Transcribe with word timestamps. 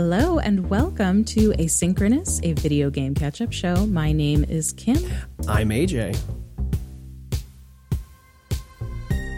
Hello 0.00 0.38
and 0.38 0.70
welcome 0.70 1.24
to 1.24 1.50
Asynchronous, 1.54 2.38
a 2.48 2.52
video 2.52 2.88
game 2.88 3.16
catch 3.16 3.40
up 3.40 3.52
show. 3.52 3.84
My 3.84 4.12
name 4.12 4.44
is 4.44 4.72
Kim. 4.74 4.98
I'm 5.48 5.70
AJ. 5.70 6.16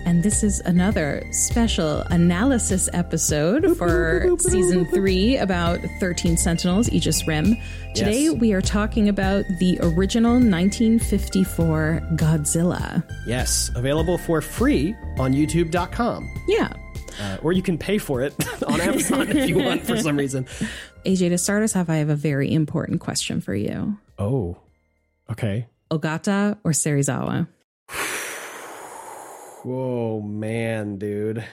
And 0.04 0.22
this 0.22 0.42
is 0.42 0.60
another 0.60 1.26
special 1.32 2.02
analysis 2.10 2.90
episode 2.92 3.74
for 3.78 4.36
season 4.38 4.84
three 4.84 5.38
about 5.38 5.78
13 5.98 6.36
Sentinels, 6.36 6.90
Aegis 6.90 7.26
Rim. 7.26 7.56
Today 7.94 8.24
Yes. 8.24 8.34
we 8.34 8.52
are 8.52 8.60
talking 8.60 9.08
about 9.08 9.46
the 9.60 9.78
original 9.80 10.32
1954 10.32 12.02
Godzilla. 12.16 13.02
Yes, 13.26 13.70
available 13.76 14.18
for 14.18 14.42
free 14.42 14.94
on 15.18 15.32
youtube.com. 15.32 16.30
Yeah. 16.48 16.70
Uh, 17.20 17.36
or 17.42 17.52
you 17.52 17.62
can 17.62 17.76
pay 17.76 17.98
for 17.98 18.22
it 18.22 18.34
on 18.66 18.80
Amazon 18.80 19.28
if 19.36 19.48
you 19.48 19.58
want 19.58 19.82
for 19.82 19.96
some 19.98 20.16
reason. 20.16 20.44
AJ, 21.04 21.28
to 21.30 21.38
start 21.38 21.62
us 21.62 21.76
off, 21.76 21.90
I 21.90 21.96
have 21.96 22.08
a 22.08 22.16
very 22.16 22.52
important 22.52 23.00
question 23.00 23.40
for 23.40 23.54
you 23.54 23.98
Oh, 24.18 24.56
okay. 25.30 25.66
Ogata 25.90 26.58
or 26.64 26.72
Serizawa? 26.72 27.46
Whoa, 29.64 30.20
man, 30.22 30.96
dude. 30.98 31.44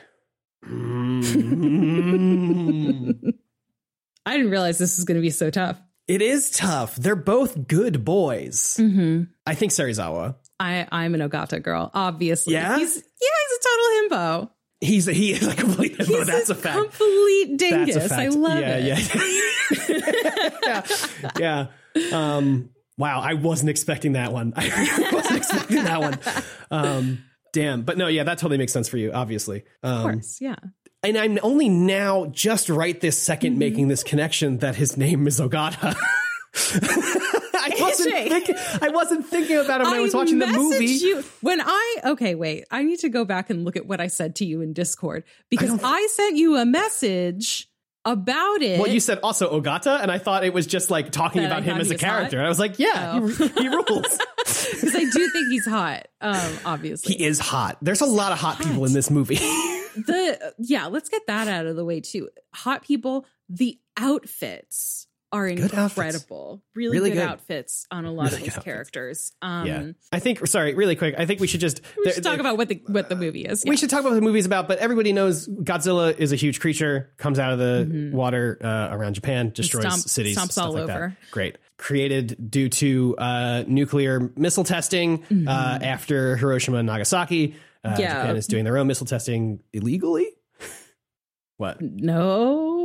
Mm. 0.66 3.24
I 4.26 4.38
didn't 4.38 4.52
realize 4.52 4.78
this 4.78 4.98
was 4.98 5.06
going 5.06 5.16
to 5.16 5.22
be 5.22 5.30
so 5.30 5.50
tough. 5.50 5.80
it 6.08 6.22
is 6.22 6.50
tough. 6.52 6.96
They're 6.96 7.16
both 7.16 7.68
good 7.68 8.04
boys. 8.06 8.78
Mm-hmm. 8.80 9.24
I 9.46 9.56
think 9.56 9.72
Serizawa. 9.72 10.36
I, 10.60 10.88
I'm 10.92 11.14
an 11.16 11.22
Ogata 11.22 11.62
girl, 11.62 11.92
obviously. 11.94 12.54
Yeah? 12.54 12.78
He's, 12.78 12.96
yeah, 12.96 13.02
he's 13.02 13.58
a 13.58 13.64
total 13.64 14.18
himbo. 14.18 14.50
He's 14.80 15.06
he 15.08 15.32
is 15.32 15.48
a 15.48 15.56
complete. 15.56 15.96
He's 16.02 16.28
that's 16.28 16.50
a 16.50 16.56
fact. 16.56 16.78
complete 16.78 17.58
dingus. 17.58 17.96
That's 17.96 18.06
a 18.06 18.10
fact. 18.10 18.22
I 18.22 18.28
love 18.30 18.60
yeah, 18.60 18.78
it. 18.78 18.94
Yeah, 20.64 20.82
yeah, 21.40 21.68
yeah. 21.96 22.36
Um, 22.38 22.70
wow, 22.98 23.20
I 23.22 23.34
wasn't 23.34 23.70
expecting 23.72 24.14
that 24.14 24.32
one. 24.32 24.54
I 24.56 25.10
wasn't 25.12 25.38
expecting 25.38 25.84
that 25.84 26.00
one. 26.00 26.20
Um, 26.70 27.24
damn, 27.54 27.82
but 27.82 27.98
no, 27.98 28.08
yeah, 28.08 28.24
that 28.26 28.38
totally 28.38 28.60
makes 28.60 28.72
sense 28.72 28.88
for 28.88 28.98
you, 28.98 29.12
obviously. 29.14 29.64
Um, 29.82 29.94
Of 29.96 30.04
course, 30.04 30.38
yeah. 30.42 30.56
and 31.02 31.18
I'm 31.18 31.40
only 31.42 31.70
now, 31.70 32.28
just 32.28 32.70
right 32.70 33.00
this 33.02 33.20
2nd 33.28 33.40
Mm-hmm. 33.40 33.58
making 33.58 33.88
this 33.88 34.04
connection 34.04 34.60
that 34.60 34.76
his 34.76 34.96
name 34.96 35.26
is 35.28 35.40
Ogata. 35.40 35.96
I 37.72 37.82
wasn't 37.82 38.14
thinking. 38.30 38.56
I 38.82 38.90
wasn't 38.90 39.26
thinking 39.28 39.58
about 39.58 39.82
it 39.82 39.86
when 39.86 39.94
I, 39.94 40.00
was 40.00 40.14
watching 40.14 40.40
the 40.40 40.48
movie. 40.48 40.86
You, 40.86 41.24
when 41.42 41.62
I 41.62 41.96
okay, 42.06 42.36
wait, 42.36 42.66
I 42.72 42.84
need 42.84 43.00
to 43.00 43.10
go 43.10 43.26
back 43.26 43.50
and 43.50 43.64
look 43.66 43.76
at 43.76 43.86
what 43.86 44.00
I 44.02 44.08
said 44.08 44.36
to 44.38 44.46
you 44.46 44.62
in 44.62 44.74
Discord 44.74 45.24
because 45.50 45.70
don't- 45.70 45.84
I, 45.84 46.08
sent 46.12 46.38
you 46.38 46.58
a 46.58 46.66
message 46.66 47.70
about 48.06 48.62
it. 48.62 48.80
Well, 48.80 48.90
you 48.90 49.00
said 49.02 49.20
also 49.22 49.60
Ogata, 49.60 50.02
and 50.02 50.10
I 50.10 50.18
thought 50.18 50.46
it 50.46 50.54
was 50.54 50.66
just 50.66 50.90
like 50.90 51.12
talking 51.12 51.42
That 51.42 51.52
about 51.52 51.64
him 51.64 51.78
as 51.78 51.90
a 51.92 51.96
hot? 51.96 52.00
character. 52.00 52.38
And 52.38 52.46
I 52.46 52.50
was 52.50 52.60
like, 52.60 52.80
yeah, 52.80 53.20
Oh. 53.22 53.28
he, 53.28 53.48
he 53.48 53.68
rules. 53.70 54.18
because 54.38 54.96
I 54.96 55.04
do 55.04 55.30
think 55.30 55.50
he's 55.50 55.66
hot. 55.66 56.08
Um, 56.22 56.54
obviously, 56.66 57.16
he 57.16 57.26
is 57.26 57.40
hot. 57.40 57.78
There's 57.82 58.02
a 58.02 58.06
lot 58.06 58.32
of 58.32 58.40
hot 58.40 58.60
people 58.60 58.86
in 58.86 58.94
this 58.94 59.10
movie. 59.10 59.36
the 59.98 60.54
yeah. 60.58 60.88
Let's 60.88 61.10
get 61.10 61.28
that 61.28 61.48
out 61.48 61.66
of 61.66 61.76
the 61.76 61.84
way 61.84 62.00
too. 62.00 62.30
Hot 62.54 62.82
people. 62.84 63.26
The 63.50 63.80
outfits 63.98 65.07
are 65.32 65.50
Good 65.52 65.74
incredible. 65.74 66.62
Really, 66.74 66.98
Really 66.98 67.10
good, 67.10 67.16
good. 67.18 67.28
outfits 67.28 67.86
on 67.92 68.06
a 68.06 68.12
lot 68.12 68.32
Really 68.32 68.38
of 68.38 68.44
these 68.56 68.64
characters. 68.64 69.32
Um, 69.42 69.66
yeah, 69.68 69.92
I 70.12 70.20
think. 70.20 70.46
Sorry, 70.48 70.74
really 70.74 70.96
quick. 70.96 71.16
I 71.18 71.26
think 71.26 71.42
we 71.42 71.48
should 71.48 71.60
just 71.60 71.82
we 72.06 72.12
should 72.14 72.24
talk 72.24 72.40
about 72.40 72.58
what 72.58 72.70
the 72.70 72.82
what 72.88 73.10
the 73.10 73.16
movie 73.18 73.42
is. 73.42 73.64
We 73.68 73.76
should 73.76 73.90
talk 73.90 74.00
about 74.00 74.12
what 74.12 74.16
the 74.16 74.22
movie's 74.22 74.46
about, 74.46 74.68
but 74.70 74.80
everybody 74.80 75.12
knows 75.12 75.48
Godzilla 75.48 76.18
is 76.18 76.32
a 76.32 76.38
huge 76.38 76.60
creature, 76.62 77.12
comes 77.18 77.40
out 77.40 77.52
of 77.52 77.60
the 77.60 78.12
water 78.14 78.58
uh, 78.64 78.90
around 78.96 79.16
Japan, 79.16 79.52
destroys 79.54 79.84
Mm-hmm. 79.84 79.92
stomp- 79.96 80.10
cities, 80.10 80.38
stomps 80.38 80.52
stuff 80.54 80.66
all 80.68 80.74
like 80.74 80.84
over. 80.84 81.16
that. 81.20 81.32
Great. 81.32 81.58
Created 81.78 82.50
due 82.50 82.70
to 82.70 83.16
uh, 83.18 83.64
nuclear 83.68 84.32
missile 84.38 84.64
testing 84.64 85.24
uh, 85.48 85.80
after 85.82 86.38
Hiroshima 86.38 86.78
and 86.78 86.88
Nagasaki. 86.88 87.56
Uh, 87.84 87.90
Mm-hmm. 87.90 88.02
Yeah. 88.02 88.08
Japan 88.22 88.36
is 88.38 88.48
doing 88.48 88.64
their 88.66 88.78
own 88.78 88.88
missile 88.88 89.06
testing 89.08 89.60
illegally. 89.74 90.28
What? 91.58 91.82
No. 91.82 92.77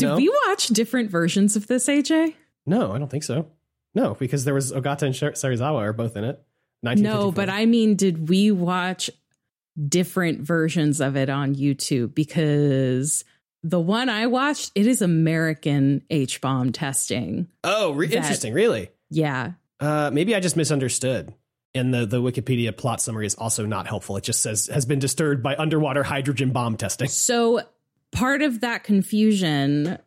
Did 0.00 0.08
No? 0.08 0.16
we 0.16 0.28
watch 0.48 0.66
different 0.68 1.10
versions 1.10 1.56
of 1.56 1.66
this, 1.66 1.86
AJ? 1.88 2.34
No, 2.66 2.92
I 2.92 2.98
don't 2.98 3.10
think 3.10 3.24
so. 3.24 3.46
No, 3.94 4.14
because 4.14 4.44
there 4.44 4.54
was 4.54 4.72
Ogata 4.72 5.02
and 5.02 5.14
Serizawa 5.14 5.80
are 5.80 5.92
both 5.92 6.16
in 6.16 6.24
it. 6.24 6.42
No, 6.82 7.30
but 7.32 7.48
I 7.50 7.66
mean, 7.66 7.94
did 7.96 8.28
we 8.28 8.50
watch 8.50 9.10
different 9.88 10.40
versions 10.40 11.00
of 11.00 11.16
it 11.16 11.28
on 11.28 11.54
YouTube? 11.54 12.14
Because 12.14 13.24
the 13.62 13.80
one 13.80 14.08
I 14.08 14.26
watched, 14.26 14.72
it 14.74 14.86
is 14.86 15.02
American 15.02 16.02
H 16.10 16.40
bomb 16.40 16.72
testing. 16.72 17.48
Oh, 17.64 17.92
re- 17.92 18.06
that- 18.08 18.16
interesting. 18.16 18.54
Really? 18.54 18.90
Yeah. 19.10 19.52
Uh, 19.80 20.10
maybe 20.12 20.34
I 20.34 20.40
just 20.40 20.56
misunderstood. 20.56 21.34
And 21.74 21.94
the, 21.94 22.04
the 22.04 22.20
Wikipedia 22.20 22.76
plot 22.76 23.00
summary 23.00 23.26
is 23.26 23.34
also 23.36 23.64
not 23.64 23.86
helpful. 23.86 24.16
It 24.16 24.24
just 24.24 24.42
says 24.42 24.66
has 24.66 24.86
been 24.86 24.98
disturbed 24.98 25.42
by 25.42 25.54
underwater 25.56 26.02
hydrogen 26.02 26.50
bomb 26.50 26.76
testing. 26.76 27.06
So 27.08 27.60
part 28.12 28.42
of 28.42 28.60
that 28.60 28.84
confusion, 28.84 29.98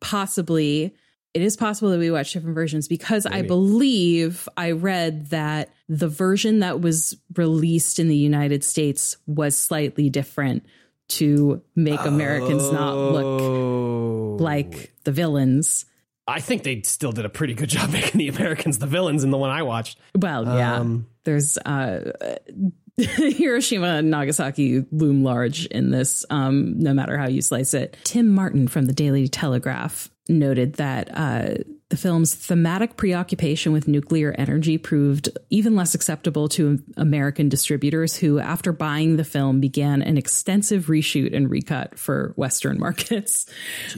possibly, 0.00 0.94
it 1.34 1.42
is 1.42 1.56
possible 1.56 1.90
that 1.90 1.98
we 1.98 2.10
watch 2.10 2.32
different 2.32 2.54
versions 2.54 2.86
because 2.88 3.26
I 3.26 3.42
believe 3.42 4.48
I 4.56 4.70
read 4.72 5.30
that 5.30 5.70
the 5.88 6.08
version 6.08 6.60
that 6.60 6.80
was 6.80 7.16
released 7.36 7.98
in 7.98 8.08
the 8.08 8.16
United 8.16 8.62
States 8.62 9.16
was 9.26 9.56
slightly 9.56 10.10
different 10.10 10.64
to 11.08 11.60
make 11.74 12.00
Americans 12.00 12.70
not 12.70 12.94
look 12.94 13.24
Oh. 13.42 14.36
like 14.40 14.94
the 15.04 15.12
villains. 15.12 15.84
I 16.26 16.40
think 16.40 16.62
they 16.62 16.80
still 16.82 17.12
did 17.12 17.24
a 17.26 17.28
pretty 17.28 17.52
good 17.54 17.68
job 17.68 17.90
making 17.92 18.18
the 18.18 18.28
Americans 18.28 18.78
the 18.78 18.86
villains 18.86 19.24
in 19.24 19.30
the 19.30 19.36
one 19.36 19.50
I 19.50 19.62
watched. 19.62 19.98
Well, 20.16 20.44
yeah. 20.44 20.76
Um, 20.76 21.06
There's 21.24 21.58
uh 21.58 22.12
Hiroshima 22.98 23.96
and 23.98 24.10
Nagasaki 24.10 24.84
loom 24.92 25.24
large 25.24 25.66
in 25.66 25.90
this, 25.90 26.24
um, 26.30 26.78
no 26.78 26.94
matter 26.94 27.18
how 27.18 27.26
you 27.26 27.42
slice 27.42 27.74
it. 27.74 27.96
Tim 28.04 28.32
Martin 28.32 28.68
from 28.68 28.86
the 28.86 28.92
Daily 28.92 29.28
Telegraph 29.28 30.10
noted 30.28 30.74
that 30.74 31.10
uh, 31.12 31.54
the 31.94 32.00
film's 32.00 32.34
thematic 32.34 32.96
preoccupation 32.96 33.72
with 33.72 33.86
nuclear 33.86 34.34
energy 34.36 34.78
proved 34.78 35.28
even 35.50 35.76
less 35.76 35.94
acceptable 35.94 36.48
to 36.48 36.82
American 36.96 37.48
distributors 37.48 38.16
who, 38.16 38.40
after 38.40 38.72
buying 38.72 39.16
the 39.16 39.22
film, 39.22 39.60
began 39.60 40.02
an 40.02 40.16
extensive 40.18 40.86
reshoot 40.86 41.32
and 41.36 41.48
recut 41.48 41.96
for 41.96 42.32
Western 42.36 42.80
markets. 42.86 43.46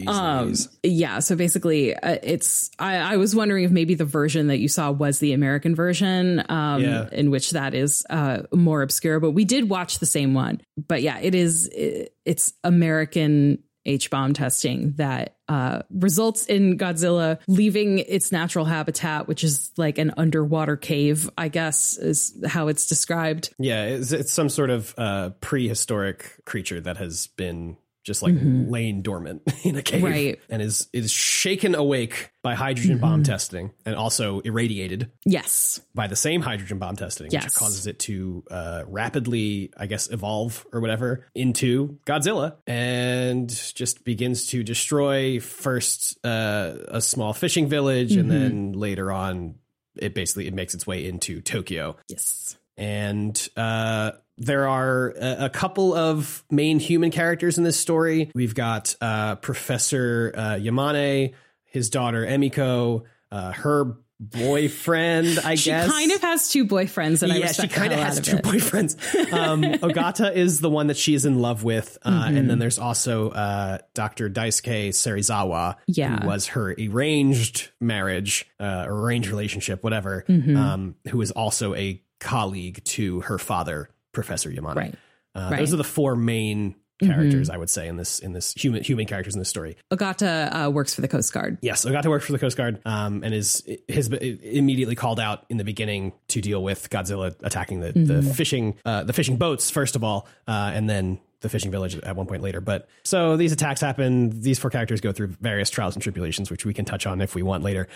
Um, 0.06 0.52
yeah, 0.82 1.20
so 1.20 1.36
basically, 1.36 1.94
uh, 1.94 2.18
it's. 2.22 2.70
I, 2.78 2.96
I 2.96 3.16
was 3.16 3.34
wondering 3.34 3.64
if 3.64 3.70
maybe 3.70 3.94
the 3.94 4.04
version 4.04 4.48
that 4.48 4.58
you 4.58 4.68
saw 4.68 4.90
was 4.90 5.18
the 5.18 5.32
American 5.32 5.74
version, 5.74 6.42
um, 6.50 6.82
Yeah. 6.82 7.08
in 7.10 7.30
which 7.30 7.52
that 7.52 7.72
is 7.74 8.04
uh, 8.10 8.42
more 8.52 8.82
obscure. 8.82 9.20
But 9.20 9.30
we 9.30 9.46
did 9.46 9.70
watch 9.70 9.98
the 10.00 10.06
same 10.06 10.34
one. 10.34 10.60
But 10.76 11.00
yeah, 11.00 11.18
it 11.20 11.34
is. 11.34 11.66
It, 11.68 12.12
it's 12.26 12.52
American 12.64 13.62
H 13.86 14.10
bomb 14.10 14.34
testing 14.34 14.92
that 14.96 15.36
uh, 15.48 15.82
results 15.90 16.46
in 16.46 16.76
Godzilla 16.76 17.38
leaving 17.46 18.00
its 18.00 18.32
natural 18.32 18.64
habitat, 18.64 19.28
which 19.28 19.44
is 19.44 19.70
like 19.76 19.98
an 19.98 20.12
underwater 20.16 20.76
cave. 20.76 21.30
I 21.38 21.48
guess 21.48 21.96
is 21.96 22.36
how 22.46 22.68
it's 22.68 22.86
described. 22.86 23.54
yeah, 23.58 23.84
it's, 23.84 24.12
it's 24.12 24.32
some 24.32 24.48
sort 24.48 24.70
of 24.70 24.94
uh, 24.98 25.30
prehistoric 25.40 26.44
creature 26.44 26.80
that 26.80 26.96
has 26.96 27.28
been 27.28 27.76
just 28.06 28.22
like 28.22 28.34
laying 28.40 29.02
dormant 29.02 29.42
in 29.64 29.76
a 29.76 29.82
cave 29.82 29.96
Mm-hmm. 30.02 30.12
Right. 30.12 30.40
and 30.48 30.62
is 30.62 30.88
is 30.92 31.10
shaken 31.10 31.74
awake 31.74 32.30
by 32.42 32.54
hydrogen 32.54 32.98
bomb 32.98 33.24
testing 33.24 33.72
and 33.84 33.96
also 33.96 34.38
irradiated 34.40 35.10
Yes. 35.24 35.80
by 35.94 36.06
the 36.06 36.14
same 36.16 36.40
hydrogen 36.40 36.78
bomb 36.78 36.94
testing, 36.96 37.28
Yes. 37.32 37.44
which 37.44 37.54
causes 37.54 37.86
it 37.88 37.98
to 38.00 38.44
uh, 38.50 38.84
rapidly, 38.86 39.72
I 39.76 39.86
guess, 39.86 40.08
evolve 40.10 40.64
or 40.72 40.80
whatever 40.80 41.26
into 41.34 41.98
Godzilla 42.06 42.54
and 42.66 43.48
just 43.74 44.04
begins 44.04 44.46
to 44.46 44.62
destroy 44.62 45.40
first 45.40 46.16
uh, 46.24 46.74
a 46.88 47.00
small 47.00 47.32
fishing 47.32 47.68
village 47.68 48.12
and 48.14 48.30
then 48.30 48.72
later 48.72 49.10
on 49.10 49.56
it 49.98 50.14
basically 50.14 50.46
it 50.46 50.54
makes 50.54 50.74
its 50.74 50.86
way 50.86 51.04
into 51.06 51.40
Tokyo 51.40 51.96
Yes. 52.08 52.56
and 52.76 53.48
uh, 53.56 54.12
there 54.38 54.68
are 54.68 55.14
a, 55.20 55.46
a 55.46 55.50
couple 55.50 55.94
of 55.94 56.44
main 56.50 56.78
human 56.78 57.10
characters 57.10 57.58
in 57.58 57.64
this 57.64 57.78
story. 57.78 58.30
We've 58.34 58.54
got 58.54 58.94
uh, 59.00 59.36
Professor 59.36 60.32
uh, 60.36 60.40
Yamane, 60.54 61.34
his 61.64 61.90
daughter 61.90 62.24
Emiko, 62.26 63.02
uh, 63.32 63.52
her 63.52 63.96
boyfriend. 64.18 65.38
I 65.44 65.54
She 65.56 65.70
guess 65.70 65.86
she 65.86 65.90
kind 65.92 66.12
of 66.12 66.20
has 66.22 66.48
two 66.48 66.66
boyfriends, 66.66 67.22
and 67.22 67.32
I 67.32 67.36
yeah, 67.36 67.52
she 67.52 67.68
kind 67.68 67.92
of 67.92 67.98
has 67.98 68.20
two 68.20 68.36
it. 68.36 68.42
boyfriends. 68.44 69.32
Um, 69.32 69.62
Ogata 69.82 70.34
is 70.34 70.60
the 70.60 70.70
one 70.70 70.86
that 70.88 70.96
she 70.96 71.14
is 71.14 71.26
in 71.26 71.40
love 71.40 71.64
with, 71.64 71.98
uh, 72.02 72.10
Mm-hmm. 72.10 72.36
and 72.36 72.50
then 72.50 72.58
there's 72.58 72.78
also 72.78 73.30
uh, 73.30 73.78
Dr. 73.94 74.30
Daisuke 74.30 74.88
Serizawa, 74.90 75.76
Yeah. 75.86 76.20
who 76.20 76.26
was 76.26 76.48
her 76.48 76.74
arranged 76.78 77.70
marriage, 77.80 78.46
uh, 78.58 78.84
arranged 78.86 79.28
relationship, 79.28 79.82
whatever, 79.84 80.24
Mm-hmm. 80.28 80.56
um, 80.56 80.94
who 81.08 81.20
is 81.20 81.30
also 81.30 81.74
a 81.74 82.02
colleague 82.20 82.82
to 82.84 83.20
her 83.22 83.38
father, 83.38 83.90
Professor 84.16 84.50
Yamane. 84.50 84.74
Right. 84.74 84.94
Uh, 85.34 85.48
Right. 85.52 85.58
Those 85.60 85.72
are 85.74 85.76
the 85.76 85.84
four 85.84 86.16
main 86.16 86.74
characters, 87.00 87.50
I 87.50 87.56
would 87.56 87.70
say, 87.70 87.88
in 87.88 87.96
this 87.96 88.18
in 88.18 88.32
this 88.32 88.52
human 88.52 88.82
human 88.82 89.06
characters 89.06 89.34
in 89.34 89.38
this 89.38 89.48
story. 89.48 89.76
Ogata 89.92 90.66
uh, 90.66 90.70
works 90.70 90.94
for 90.94 91.00
the 91.00 91.08
Coast 91.08 91.32
Guard. 91.32 91.58
Yes, 91.62 91.84
Ogata 91.84 92.06
works 92.06 92.26
for 92.26 92.32
the 92.32 92.38
Coast 92.38 92.56
Guard, 92.56 92.80
um, 92.84 93.22
and 93.22 93.34
is 93.34 93.66
has 93.88 94.08
immediately 94.08 94.94
called 94.94 95.20
out 95.20 95.44
in 95.48 95.56
the 95.56 95.64
beginning 95.64 96.12
to 96.28 96.40
deal 96.40 96.62
with 96.62 96.88
Godzilla 96.90 97.34
attacking 97.42 97.80
the, 97.80 97.92
the 97.92 98.22
fishing 98.22 98.76
uh, 98.84 99.04
the 99.04 99.12
fishing 99.12 99.36
boats 99.36 99.70
first 99.70 99.96
of 99.96 100.04
all, 100.04 100.28
uh, 100.48 100.72
and 100.74 100.88
then 100.88 101.20
the 101.40 101.48
fishing 101.48 101.70
village 101.70 101.96
at 101.98 102.16
one 102.16 102.26
point 102.26 102.42
later. 102.42 102.60
But 102.60 102.88
so 103.04 103.36
these 103.36 103.52
attacks 103.52 103.80
happen. 103.80 104.40
These 104.40 104.58
four 104.58 104.70
characters 104.70 105.00
go 105.00 105.12
through 105.12 105.28
various 105.40 105.70
trials 105.70 105.94
and 105.94 106.02
tribulations, 106.02 106.50
which 106.50 106.64
we 106.64 106.74
can 106.74 106.84
touch 106.84 107.06
on 107.06 107.20
if 107.20 107.34
we 107.34 107.42
want 107.42 107.62
later. 107.62 107.88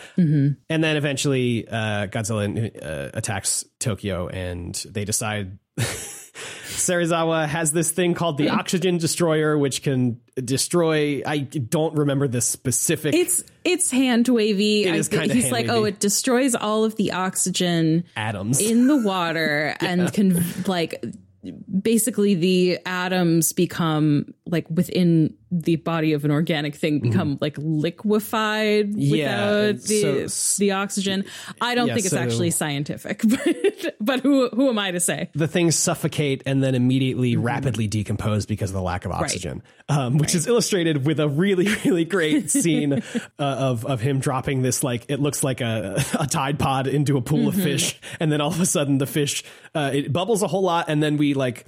And 0.68 0.84
then 0.84 0.96
eventually, 0.96 1.66
uh, 1.66 2.06
Godzilla 2.06 2.82
uh, 2.82 3.10
attacks 3.14 3.64
Tokyo, 3.78 4.28
and 4.28 4.74
they 4.88 5.04
decide. 5.04 5.58
Serizawa 6.70 7.46
has 7.46 7.72
this 7.72 7.90
thing 7.90 8.14
called 8.14 8.38
the 8.38 8.48
oxygen 8.48 8.98
destroyer, 8.98 9.56
which 9.56 9.82
can 9.82 10.20
destroy. 10.36 11.22
I 11.26 11.38
don't 11.38 11.94
remember 11.96 12.28
the 12.28 12.40
specific. 12.40 13.14
It's 13.14 13.44
it's 13.64 13.90
hand 13.90 14.28
wavy. 14.28 14.84
It 14.84 14.94
is 14.94 15.08
kinda 15.08 15.34
He's 15.34 15.52
like, 15.52 15.68
oh, 15.68 15.84
it 15.84 16.00
destroys 16.00 16.54
all 16.54 16.84
of 16.84 16.96
the 16.96 17.12
oxygen 17.12 18.04
atoms. 18.16 18.60
in 18.60 18.86
the 18.86 18.96
water 18.96 19.74
and 19.80 20.12
can 20.12 20.42
like 20.66 21.04
basically 21.82 22.34
the 22.34 22.78
atoms 22.84 23.52
become 23.52 24.34
like 24.46 24.68
within 24.68 25.34
the 25.52 25.76
body 25.76 26.12
of 26.12 26.24
an 26.24 26.30
organic 26.30 26.74
thing 26.76 27.00
become 27.00 27.36
like 27.40 27.56
liquefied 27.58 28.90
Mm-hmm. 28.90 28.98
Yeah, 29.00 29.66
without 29.72 29.82
the 29.84 30.28
so 30.28 30.58
the 30.60 30.72
oxygen. 30.72 31.24
I 31.60 31.74
don't 31.74 31.88
Yeah, 31.88 31.94
think 31.94 32.06
it's 32.06 32.14
so- 32.14 32.20
actually 32.20 32.50
scientific, 32.50 33.22
but 33.24 33.94
but 34.00 34.20
who 34.20 34.48
who 34.50 34.68
am 34.68 34.78
I 34.78 34.90
to 34.92 35.00
say? 35.00 35.30
the 35.34 35.48
things 35.48 35.76
suffocate 35.76 36.42
and 36.46 36.62
then 36.62 36.74
immediately 36.74 37.32
Mm-hmm. 37.34 37.42
rapidly 37.42 37.86
decompose 37.86 38.46
because 38.46 38.70
of 38.70 38.74
the 38.74 38.82
lack 38.82 39.04
of 39.04 39.12
oxygen, 39.12 39.62
um, 39.88 40.18
which 40.18 40.34
is 40.34 40.46
illustrated 40.46 41.04
with 41.06 41.20
a 41.20 41.28
really, 41.28 41.68
really 41.84 42.04
great 42.04 42.50
scene 42.50 42.92
uh, 42.94 43.00
of 43.38 43.84
of 43.84 44.00
him 44.00 44.18
dropping 44.20 44.62
this 44.62 44.82
like 44.84 45.06
it 45.08 45.20
looks 45.20 45.42
like 45.44 45.60
a, 45.60 46.02
a 46.18 46.26
tide 46.26 46.58
pod 46.58 46.86
into 46.86 47.16
a 47.16 47.22
pool 47.22 47.40
Mm-hmm. 47.50 47.58
of 47.60 47.64
fish, 47.64 48.00
and 48.20 48.30
then 48.30 48.40
all 48.40 48.50
of 48.50 48.60
a 48.60 48.66
sudden 48.66 48.98
the 48.98 49.06
fish 49.06 49.42
uh, 49.74 49.90
it 49.94 50.12
bubbles 50.12 50.42
a 50.42 50.46
whole 50.48 50.62
lot, 50.62 50.86
and 50.88 51.02
then 51.02 51.16
we 51.16 51.29
like 51.34 51.66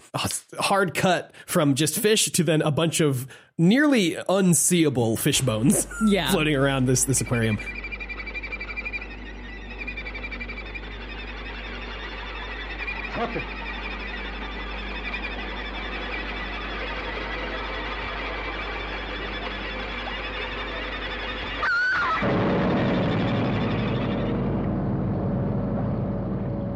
hard 0.59 0.95
cut 0.95 1.33
from 1.47 1.75
just 1.75 1.99
fish 1.99 2.27
to 2.33 2.43
then 2.45 2.63
a 2.63 2.71
bunch 2.71 3.01
of 3.01 3.27
nearly 3.59 4.17
unseeable 4.29 5.17
fish 5.17 5.41
bones 5.41 5.87
Yeah. 6.07 6.31
floating 6.31 6.57
around 6.57 6.87
this 6.87 7.05
this 7.05 7.21
aquarium. 7.21 7.59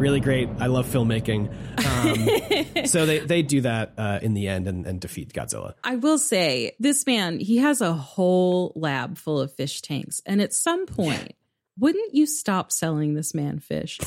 Really 0.07 0.21
great. 0.21 0.49
I 0.61 0.67
love 0.67 0.87
filmmaking. 0.87 1.51
Um, 1.85 2.87
so 2.87 3.07
they, 3.07 3.19
they 3.19 3.43
do 3.43 3.63
that 3.63 3.93
uh, 3.99 4.21
in 4.23 4.35
the 4.35 4.47
end 4.47 4.69
and, 4.69 4.87
and 4.87 5.01
defeat 5.01 5.33
Godzilla. 5.33 5.75
I 5.83 5.97
will 5.97 6.19
say 6.19 6.77
this 6.79 7.05
man, 7.09 7.41
he 7.41 7.57
has 7.57 7.81
a 7.81 7.93
whole 7.93 8.73
lab 8.77 9.19
full 9.19 9.41
of 9.41 9.53
fish 9.53 9.83
tanks. 9.83 10.23
And 10.25 10.41
at 10.41 10.53
some 10.55 10.87
point, 10.87 11.33
wouldn't 11.77 12.15
you 12.15 12.25
stop 12.27 12.71
selling 12.71 13.15
this 13.15 13.35
man 13.35 13.59
fish? 13.59 13.99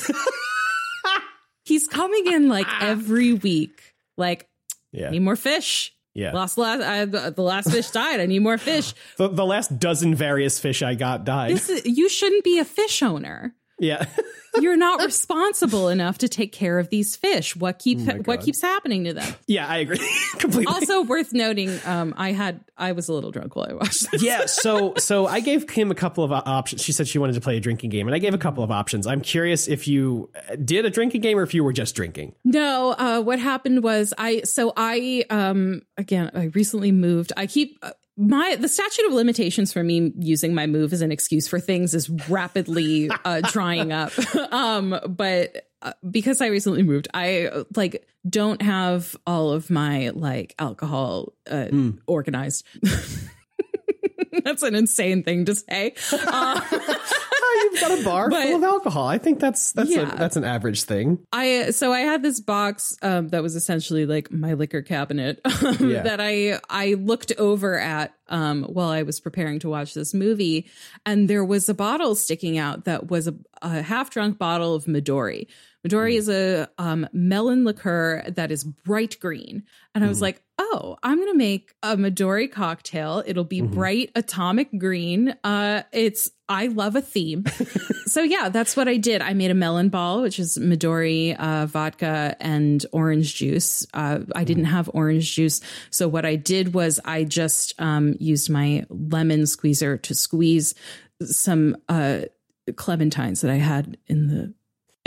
He's 1.65 1.85
coming 1.85 2.27
in 2.27 2.47
like 2.47 2.67
every 2.79 3.33
week, 3.33 3.93
like, 4.17 4.47
Yeah. 4.93 5.09
need 5.09 5.19
more 5.19 5.35
fish. 5.35 5.93
Yeah. 6.13 6.31
Lost 6.31 6.57
last, 6.57 6.81
I, 6.81 7.03
the 7.05 7.41
last 7.41 7.69
fish 7.71 7.91
died. 7.91 8.21
I 8.21 8.25
need 8.25 8.39
more 8.39 8.57
fish. 8.57 8.93
The, 9.17 9.27
the 9.27 9.45
last 9.45 9.77
dozen 9.79 10.15
various 10.15 10.59
fish 10.59 10.81
I 10.81 10.95
got 10.95 11.25
died. 11.25 11.51
This 11.51 11.67
is, 11.69 11.85
you 11.85 12.07
shouldn't 12.07 12.45
be 12.45 12.57
a 12.57 12.65
fish 12.65 13.03
owner. 13.03 13.53
Yeah. 13.79 14.05
You're 14.59 14.77
not 14.77 15.05
responsible 15.05 15.89
enough 15.89 16.17
to 16.17 16.27
take 16.27 16.51
care 16.51 16.79
of 16.79 16.89
these 16.89 17.15
fish. 17.15 17.55
What 17.55 17.77
keeps 17.77 18.07
Oh 18.09 18.13
what 18.25 18.41
keeps 18.41 18.61
happening 18.61 19.03
to 19.03 19.13
them? 19.13 19.35
yeah, 19.45 19.67
I 19.67 19.77
agree 19.77 19.99
completely. 20.39 20.65
Also 20.73 21.03
worth 21.03 21.33
noting, 21.33 21.79
um, 21.85 22.15
I 22.17 22.31
had 22.31 22.59
I 22.75 22.93
was 22.93 23.09
a 23.09 23.13
little 23.13 23.29
drunk 23.29 23.55
while 23.55 23.67
I 23.69 23.73
watched 23.73 24.09
this. 24.11 24.23
yeah, 24.23 24.45
so 24.47 24.95
so 24.97 25.27
I 25.27 25.39
gave 25.39 25.67
Kim 25.67 25.91
a 25.91 25.95
couple 25.95 26.23
of 26.23 26.31
uh, 26.31 26.41
options. 26.45 26.81
She 26.83 26.91
said 26.91 27.07
she 27.07 27.19
wanted 27.19 27.33
to 27.33 27.41
play 27.41 27.57
a 27.57 27.59
drinking 27.59 27.91
game, 27.91 28.07
and 28.07 28.15
I 28.15 28.17
gave 28.17 28.33
a 28.33 28.39
couple 28.39 28.63
of 28.63 28.71
options. 28.71 29.05
I'm 29.05 29.21
curious 29.21 29.67
if 29.67 29.87
you 29.87 30.31
uh, 30.49 30.55
did 30.55 30.83
a 30.83 30.89
drinking 30.89 31.21
game 31.21 31.37
or 31.37 31.43
if 31.43 31.53
you 31.53 31.63
were 31.63 31.71
just 31.71 31.95
drinking. 31.95 32.33
No, 32.43 32.95
uh, 32.97 33.21
what 33.21 33.39
happened 33.39 33.83
was 33.83 34.15
I 34.17 34.41
so 34.41 34.73
I 34.75 35.25
um 35.29 35.83
again 35.95 36.31
I 36.33 36.45
recently 36.55 36.91
moved. 36.91 37.31
I 37.37 37.45
keep 37.45 37.77
uh, 37.83 37.91
my 38.19 38.57
the 38.59 38.67
statute 38.67 39.05
of 39.07 39.13
limitations 39.13 39.71
for 39.71 39.81
me 39.81 40.11
using 40.17 40.53
my 40.53 40.67
move 40.67 40.91
as 40.91 41.01
an 41.01 41.09
excuse 41.09 41.47
for 41.47 41.57
things 41.59 41.93
is 41.93 42.09
rapidly 42.29 43.09
uh, 43.23 43.41
drying 43.51 43.93
up. 43.93 44.11
um, 44.51 44.99
but 45.07 45.69
uh, 45.81 45.93
because 46.11 46.41
I 46.41 46.47
recently 46.47 46.83
moved, 46.83 47.07
I 47.13 47.63
like 47.75 48.05
don't 48.29 48.61
have 48.61 49.15
all 49.25 49.51
of 49.51 49.69
my 49.69 50.09
like 50.09 50.53
alcohol 50.59 51.33
uh, 51.49 51.69
organized. 52.07 52.65
That's 54.43 54.63
an 54.63 54.75
insane 54.75 55.23
thing 55.23 55.45
to 55.45 55.55
say. 55.55 55.95
Uh, 56.11 56.61
Oh, 56.71 57.28
you've 57.63 57.79
got 57.81 57.99
a 57.99 58.03
bar 58.03 58.29
But- 58.31 58.43
full 58.47 58.55
of 58.57 58.63
alcohol. 58.63 59.07
I 59.07 59.17
think 59.17 59.39
that's 59.39 59.71
that's 59.73 59.89
Yeah. 59.89 60.13
a, 60.13 60.17
that's 60.17 60.35
an 60.35 60.43
average 60.43 60.83
thing. 60.83 61.19
I 61.31 61.71
so 61.71 61.91
I 61.93 62.01
had 62.01 62.21
this 62.23 62.39
box 62.39 62.97
um, 63.01 63.29
that 63.29 63.41
was 63.43 63.55
essentially 63.55 64.05
like 64.05 64.31
my 64.31 64.53
liquor 64.53 64.81
cabinet 64.81 65.39
um, 65.63 65.89
Yeah. 65.89 66.03
that 66.03 66.19
I 66.21 66.59
I 66.69 66.93
looked 66.95 67.31
over 67.37 67.77
at 67.79 68.13
um, 68.27 68.63
while 68.63 68.89
I 68.89 69.03
was 69.03 69.19
preparing 69.19 69.59
to 69.59 69.69
watch 69.69 69.93
this 69.93 70.13
movie, 70.13 70.69
and 71.05 71.27
there 71.29 71.43
was 71.43 71.67
a 71.69 71.73
bottle 71.73 72.13
sticking 72.15 72.57
out 72.57 72.85
that 72.85 73.09
was 73.09 73.27
a, 73.27 73.33
a 73.61 73.81
half 73.81 74.11
drunk 74.11 74.37
bottle 74.37 74.75
of 74.75 74.85
Midori. 74.85 75.47
Midori 75.87 76.15
is 76.15 76.27
a 76.27 76.69
um, 76.77 77.07
melon 77.13 77.63
liqueur 77.63 78.23
that 78.31 78.51
is 78.51 78.65
bright 78.65 79.17
green, 79.21 79.63
and 79.95 80.03
I 80.03 80.09
was 80.09 80.21
like, 80.21 80.41
"Oh, 80.57 80.97
I'm 81.01 81.17
gonna 81.17 81.35
make 81.35 81.73
a 81.81 81.95
Midori 81.95 82.51
cocktail. 82.51 83.23
It'll 83.25 83.45
be 83.45 83.61
bright 83.61 84.11
atomic 84.13 84.77
green. 84.77 85.35
Uh, 85.41 85.83
it's 85.93 86.31
I 86.49 86.67
love 86.67 86.97
a 86.97 87.01
theme." 87.01 87.45
so 88.07 88.21
yeah, 88.21 88.49
that's 88.49 88.75
what 88.75 88.89
I 88.89 88.97
did. 88.97 89.21
I 89.21 89.33
made 89.33 89.51
a 89.51 89.55
melon 89.55 89.87
ball, 89.87 90.21
which 90.21 90.37
is 90.37 90.57
Midori, 90.57 91.39
uh, 91.39 91.65
vodka, 91.65 92.35
and 92.41 92.85
orange 92.91 93.35
juice. 93.35 93.87
Uh, 93.93 94.19
I 94.35 94.43
didn't 94.43 94.65
have 94.65 94.89
orange 94.93 95.33
juice, 95.33 95.61
so 95.91 96.09
what 96.09 96.25
I 96.25 96.35
did 96.35 96.73
was 96.73 96.99
I 97.05 97.23
just 97.23 97.73
um, 97.79 98.17
used 98.19 98.49
my 98.49 98.85
lemon 98.89 99.47
squeezer 99.47 99.97
to 99.99 100.13
squeeze 100.13 100.75
some 101.23 101.77
uh, 101.87 102.23
clementines 102.71 103.41
that 103.41 103.51
I 103.51 103.55
had 103.55 103.97
in 104.07 104.27
the 104.27 104.53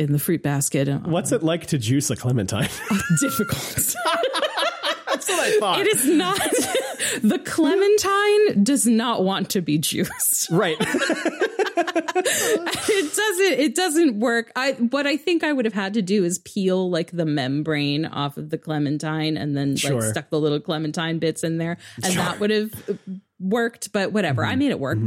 in 0.03 0.13
the 0.13 0.19
fruit 0.19 0.43
basket. 0.43 0.89
What's 1.07 1.33
it 1.33 1.43
like 1.43 1.67
to 1.67 1.79
juice 1.79 2.11
a 2.11 2.17
clementine? 2.17 2.69
difficult? 3.21 3.95
that's 5.07 5.29
what 5.29 5.39
I 5.41 5.57
thought. 5.61 5.81
it 5.81 5.87
is 5.87 6.05
not. 6.07 6.39
the 7.23 7.39
clementine 7.45 8.65
does 8.65 8.87
not 8.87 9.25
want 9.25 9.51
to 9.51 9.61
be 9.61 9.79
juiced. 9.79 10.51
right. 10.51 10.77
it 12.15 13.15
doesn't 13.15 13.61
it 13.61 13.75
doesn't 13.75 14.19
work 14.21 14.51
i 14.57 14.73
what 14.73 15.07
i 15.07 15.17
think 15.17 15.43
i 15.45 15.53
would 15.53 15.65
have 15.65 15.75
had 15.75 15.95
to 15.95 16.03
do 16.03 16.25
is 16.25 16.39
peel 16.45 16.91
like 16.91 17.11
the 17.11 17.25
membrane 17.27 18.05
off 18.05 18.37
of 18.37 18.51
the 18.51 18.59
clementine 18.59 19.37
and 19.37 19.57
then 19.57 19.77
Sure. 19.77 20.01
like 20.01 20.11
stuck 20.11 20.31
the 20.31 20.39
little 20.39 20.61
clementine 20.61 21.19
bits 21.19 21.43
in 21.45 21.59
there 21.59 21.79
and 22.03 22.15
that 22.15 22.41
would 22.41 22.51
have 22.51 22.73
worked 23.41 23.93
but 23.93 24.13
whatever 24.13 24.43
Mm-hmm. 24.43 24.53
i 24.53 24.57
made 24.57 24.71
it 24.71 24.79
work 24.81 24.99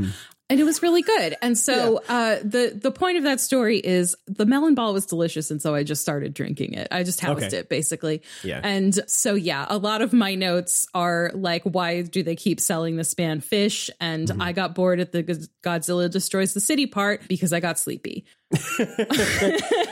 and 0.50 0.60
it 0.60 0.64
was 0.64 0.82
really 0.84 1.02
good. 1.02 1.36
And 1.42 1.58
so 1.58 2.02
uh 2.08 2.38
the 2.44 2.78
the 2.80 2.92
point 2.92 3.18
of 3.18 3.24
that 3.24 3.40
story 3.40 3.78
is 3.80 4.16
the 4.28 4.46
melon 4.46 4.76
ball 4.76 4.94
was 4.94 5.06
delicious. 5.06 5.50
And 5.52 5.62
so 5.62 5.74
i 5.74 5.84
just 5.84 6.02
started 6.02 6.34
drinking 6.34 6.74
it. 6.74 6.88
I 6.92 7.04
just 7.04 7.20
housed 7.20 7.46
Okay. 7.46 7.58
it 7.58 7.70
basically. 7.70 8.22
Yeah. 8.44 8.62
and 8.64 8.94
so 9.10 9.34
yeah 9.36 9.66
a 9.70 9.78
lot 9.78 10.02
of 10.02 10.14
my 10.14 10.36
notes 10.36 10.88
are 10.94 11.32
like 11.34 11.64
why 11.64 12.02
do 12.04 12.22
they 12.24 12.36
keep 12.36 12.60
selling 12.60 12.96
the 12.96 13.04
span 13.04 13.42
fish? 13.42 13.90
And 14.00 14.28
Mm-hmm. 14.28 14.42
i 14.42 14.52
got 14.54 14.76
bored 14.76 15.00
at 15.00 15.12
the 15.12 15.24
godzilla 15.64 16.10
destroys 16.12 16.54
the 16.54 16.60
city 16.60 16.86
part 16.88 17.28
because 17.28 17.52
i 17.54 17.60
got 17.60 17.80
sleepy. 17.80 18.26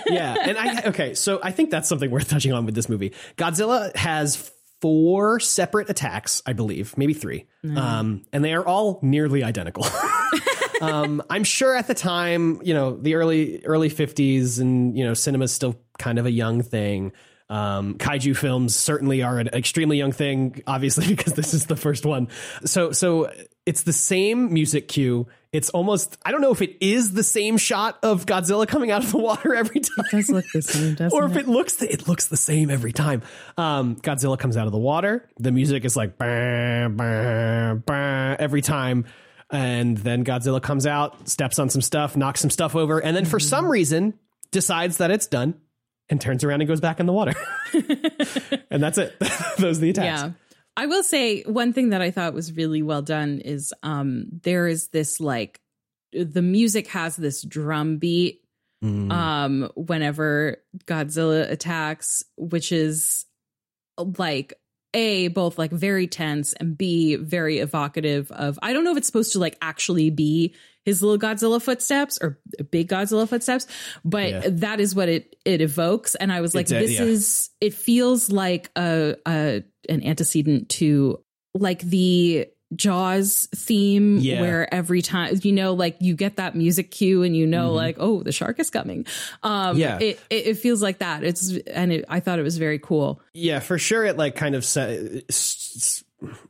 Yeah, 0.05 0.35
and 0.39 0.57
I 0.57 0.81
okay, 0.87 1.13
so 1.15 1.39
I 1.41 1.51
think 1.51 1.71
that's 1.71 1.87
something 1.89 2.11
worth 2.11 2.29
touching 2.29 2.51
on 2.53 2.65
with 2.65 2.75
this 2.75 2.89
movie. 2.89 3.13
Godzilla 3.37 3.95
has 3.95 4.51
four 4.81 5.39
separate 5.39 5.89
attacks, 5.89 6.41
I 6.45 6.51
believe, 6.53 6.97
maybe 6.97 7.13
3 7.13 7.47
um, 7.77 8.23
and 8.33 8.43
they 8.43 8.53
are 8.53 8.65
all 8.65 8.99
nearly 9.01 9.43
identical. 9.43 9.85
um, 10.81 11.21
I'm 11.29 11.43
sure 11.43 11.75
at 11.75 11.87
the 11.87 11.93
time, 11.93 12.61
you 12.63 12.73
know, 12.73 12.95
the 12.95 13.15
early 13.15 13.63
early 13.65 13.89
50s, 13.89 14.59
and 14.59 14.97
you 14.97 15.03
know, 15.03 15.13
cinema's 15.13 15.51
still 15.51 15.75
kind 15.97 16.19
of 16.19 16.25
a 16.25 16.31
young 16.31 16.61
thing. 16.61 17.11
Um, 17.49 17.95
kaiju 17.95 18.35
films 18.35 18.75
certainly 18.75 19.21
are 19.21 19.37
an 19.37 19.49
extremely 19.49 19.97
young 19.97 20.11
thing, 20.11 20.63
obviously 20.65 21.07
because 21.15 21.33
this 21.33 21.53
is 21.53 21.65
the 21.65 21.75
first 21.75 22.05
one. 22.05 22.29
So, 22.65 22.91
so 22.91 23.31
it's 23.65 23.83
the 23.83 23.93
same 23.93 24.53
music 24.53 24.87
cue 24.87 25.27
it's 25.53 25.69
almost 25.69 26.17
I 26.25 26.31
don't 26.31 26.41
know 26.41 26.51
if 26.51 26.63
it 26.63 26.77
is 26.81 27.13
the 27.13 27.23
same 27.23 27.57
shot 27.57 27.99
of 28.01 28.25
Godzilla 28.25 28.67
coming 28.67 28.89
out 28.89 29.03
of 29.03 29.11
the 29.11 29.19
water 29.19 29.53
every 29.53 29.79
time. 29.79 30.05
It 30.11 30.11
does 30.11 30.29
look 30.29 30.45
the 30.51 30.61
same, 30.63 30.95
doesn't 30.95 31.13
or 31.17 31.25
if 31.25 31.37
it? 31.37 31.41
it 31.41 31.47
looks 31.47 31.81
it 31.81 32.07
looks 32.07 32.25
the 32.25 32.37
same 32.37 32.71
every 32.71 32.91
time. 32.91 33.21
Um, 33.55 33.95
Godzilla 33.97 34.37
comes 34.37 34.57
out 34.57 34.65
of 34.65 34.73
the 34.73 34.79
water. 34.79 35.29
The 35.37 35.51
music 35.51 35.85
is 35.85 35.95
like 35.95 36.17
bah, 36.17 36.89
bah, 36.89 37.75
bah, 37.75 38.35
every 38.39 38.61
time, 38.61 39.05
and 39.53 39.97
then 39.97 40.25
Godzilla 40.25 40.61
comes 40.61 40.85
out, 40.85 41.29
steps 41.29 41.59
on 41.59 41.69
some 41.69 41.81
stuff, 41.81 42.17
knocks 42.17 42.41
some 42.41 42.49
stuff 42.49 42.75
over, 42.75 42.99
and 42.99 43.15
then 43.15 43.23
for 43.25 43.37
Mm-hmm. 43.39 43.47
some 43.47 43.67
reason 43.69 44.13
decides 44.51 44.97
that 44.97 45.11
it's 45.11 45.27
done 45.27 45.53
and 46.09 46.19
turns 46.19 46.43
around 46.43 46.59
and 46.61 46.67
goes 46.67 46.81
back 46.81 46.99
in 46.99 47.05
the 47.05 47.13
water. 47.13 47.33
and 48.69 48.83
that's 48.83 48.97
it. 48.97 49.17
Those 49.57 49.77
are 49.77 49.81
the 49.81 49.89
attacks. 49.91 50.21
Yeah. 50.23 50.31
I 50.75 50.87
will 50.87 51.03
say 51.03 51.43
one 51.43 51.71
thing 51.71 51.89
that 51.91 52.01
I 52.01 52.11
thought 52.11 52.33
was 52.33 52.51
really 52.51 52.81
well 52.81 53.01
done 53.03 53.39
is 53.39 53.73
um 53.83 54.25
there 54.43 54.67
is 54.67 54.87
this 54.89 55.19
like 55.19 55.61
the 56.11 56.41
music 56.41 56.87
has 56.87 57.15
this 57.15 57.41
drum 57.43 57.97
beat 57.97 58.39
Mm. 58.83 59.09
um 59.13 59.71
whenever 59.75 60.57
Godzilla 60.85 61.49
attacks 61.49 62.21
which 62.35 62.73
is 62.73 63.25
like 63.97 64.55
a 64.93 65.27
both 65.29 65.57
like 65.57 65.71
very 65.71 66.07
tense 66.07 66.53
and 66.53 66.77
b 66.77 67.15
very 67.15 67.59
evocative 67.59 68.31
of 68.31 68.59
I 68.61 68.73
don't 68.73 68.83
know 68.83 68.91
if 68.91 68.97
it's 68.97 69.07
supposed 69.07 69.33
to 69.33 69.39
like 69.39 69.57
actually 69.61 70.09
be 70.09 70.53
his 70.85 71.01
little 71.01 71.17
Godzilla 71.17 71.61
footsteps 71.61 72.19
or 72.21 72.39
big 72.71 72.89
Godzilla 72.89 73.27
footsteps 73.27 73.67
but 74.03 74.29
Yeah. 74.29 74.41
that 74.45 74.79
is 74.79 74.93
what 74.93 75.09
it 75.09 75.35
it 75.45 75.61
evokes 75.61 76.15
and 76.15 76.31
I 76.31 76.41
was 76.41 76.53
like 76.53 76.63
It's 76.63 76.71
this 76.71 76.91
yeah. 76.91 77.03
is 77.05 77.49
it 77.61 77.73
feels 77.73 78.29
like 78.31 78.69
a 78.77 79.15
a 79.25 79.63
an 79.89 80.03
antecedent 80.03 80.69
to 80.69 81.19
like 81.53 81.81
the 81.81 82.47
Jaws 82.75 83.47
theme 83.55 84.17
Yeah. 84.19 84.41
where 84.41 84.73
every 84.73 85.01
time 85.01 85.39
you 85.43 85.51
know 85.51 85.73
like 85.73 85.97
you 85.99 86.15
get 86.15 86.37
that 86.37 86.55
music 86.55 86.91
cue 86.91 87.23
and 87.23 87.35
you 87.35 87.45
know 87.47 87.69
Mhm. 87.71 87.75
like 87.75 87.95
oh 87.99 88.23
the 88.23 88.31
shark 88.31 88.59
is 88.59 88.69
coming 88.69 89.05
um 89.43 89.77
Yeah. 89.77 89.99
it, 89.99 90.19
it 90.29 90.47
it 90.47 90.53
feels 90.57 90.81
like 90.81 90.99
that 90.99 91.23
it's 91.23 91.51
and 91.67 91.91
it, 91.91 92.05
I 92.09 92.19
thought 92.19 92.39
it 92.39 92.43
was 92.43 92.57
very 92.57 92.79
cool 92.79 93.21
Yeah, 93.33 93.59
for 93.59 93.77
sure. 93.77 94.05
It 94.05 94.17
like 94.17 94.35
kind 94.35 94.55
of 94.55 94.63
set. 94.65 94.99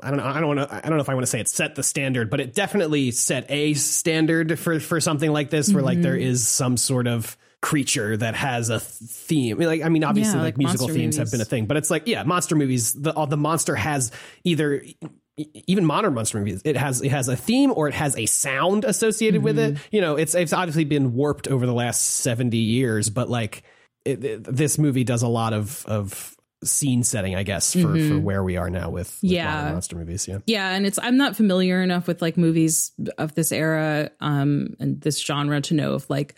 I 0.01 0.09
don't 0.09 0.17
know. 0.17 0.25
I 0.25 0.39
don't 0.39 0.55
want 0.55 0.69
to. 0.69 0.75
I 0.75 0.81
don't 0.87 0.97
know 0.97 1.01
if 1.01 1.09
I 1.09 1.15
want 1.15 1.23
to 1.23 1.29
say 1.29 1.39
it 1.39 1.47
set 1.47 1.73
the 1.75 1.81
standard, 1.81 2.29
but 2.29 2.39
it 2.39 2.53
definitely 2.53 3.09
set 3.09 3.49
a 3.49 3.73
standard 3.73 4.59
for 4.59 4.79
for 4.79 4.99
something 5.01 5.31
like 5.31 5.49
this, 5.49 5.73
where 5.73 5.81
like 5.83 6.01
there 6.01 6.13
Mm-hmm. 6.13 6.27
is 6.29 6.47
some 6.47 6.77
sort 6.77 7.07
of 7.07 7.35
creature 7.61 8.15
that 8.17 8.35
has 8.35 8.69
a 8.69 8.79
theme. 8.79 9.57
Like, 9.57 9.81
I 9.81 9.89
mean, 9.89 10.03
obviously, 10.03 10.35
Yeah, 10.35 10.43
like, 10.43 10.53
like 10.53 10.57
musical 10.59 10.89
themes 10.89 11.17
have 11.17 11.31
been 11.31 11.41
a 11.41 11.45
thing, 11.45 11.65
but 11.65 11.77
it's 11.77 11.89
like, 11.89 12.03
yeah, 12.07 12.21
monster 12.23 12.55
movies. 12.55 12.93
The 12.93 13.13
all 13.13 13.25
the 13.25 13.37
monster 13.37 13.75
has 13.75 14.11
either. 14.43 14.83
Even 15.37 15.85
modern 15.85 16.13
monster 16.13 16.37
movies, 16.37 16.61
it 16.63 16.77
has 16.77 17.01
it 17.01 17.09
has 17.09 17.27
a 17.27 17.35
theme 17.35 17.73
or 17.75 17.87
it 17.87 17.93
has 17.95 18.15
a 18.17 18.25
sound 18.27 18.85
associated 18.85 19.41
with 19.41 19.57
it. 19.57 19.73
Mm-hmm. 19.73 19.83
You 19.95 20.01
know, 20.01 20.15
it's 20.15 20.35
it's 20.35 20.53
obviously 20.53 20.83
been 20.85 21.13
warped 21.13 21.47
over 21.47 21.65
the 21.65 21.73
last 21.73 22.01
seventy 22.01 22.57
years, 22.59 23.09
but 23.09 23.29
like 23.29 23.63
it, 24.05 24.23
it- 24.23 24.43
this 24.43 24.77
movie 24.77 25.03
does 25.03 25.23
a 25.23 25.27
lot 25.27 25.53
of 25.53 25.83
of 25.87 26.35
scene 26.63 27.03
setting, 27.03 27.35
I 27.35 27.41
guess, 27.43 27.73
for 27.73 27.97
for 27.97 28.19
where 28.19 28.43
we 28.43 28.57
are 28.57 28.69
now 28.69 28.89
with, 28.91 29.07
with 29.21 29.31
Mm-hmm. 29.31 29.33
Yeah. 29.33 29.55
modern 29.55 29.73
monster 29.73 29.95
movies. 29.95 30.27
Yeah, 30.27 30.37
yeah 30.45 30.69
and 30.75 30.85
it's 30.85 30.99
I'm 31.01 31.17
not 31.17 31.35
familiar 31.35 31.81
enough 31.81 32.07
with 32.07 32.21
like 32.21 32.37
movies 32.37 32.91
of 33.17 33.33
this 33.33 33.51
era 33.51 34.11
um 34.19 34.75
and 34.79 35.01
this 35.01 35.19
genre 35.19 35.59
to 35.61 35.73
know 35.73 35.95
if 35.95 36.09
like 36.11 36.35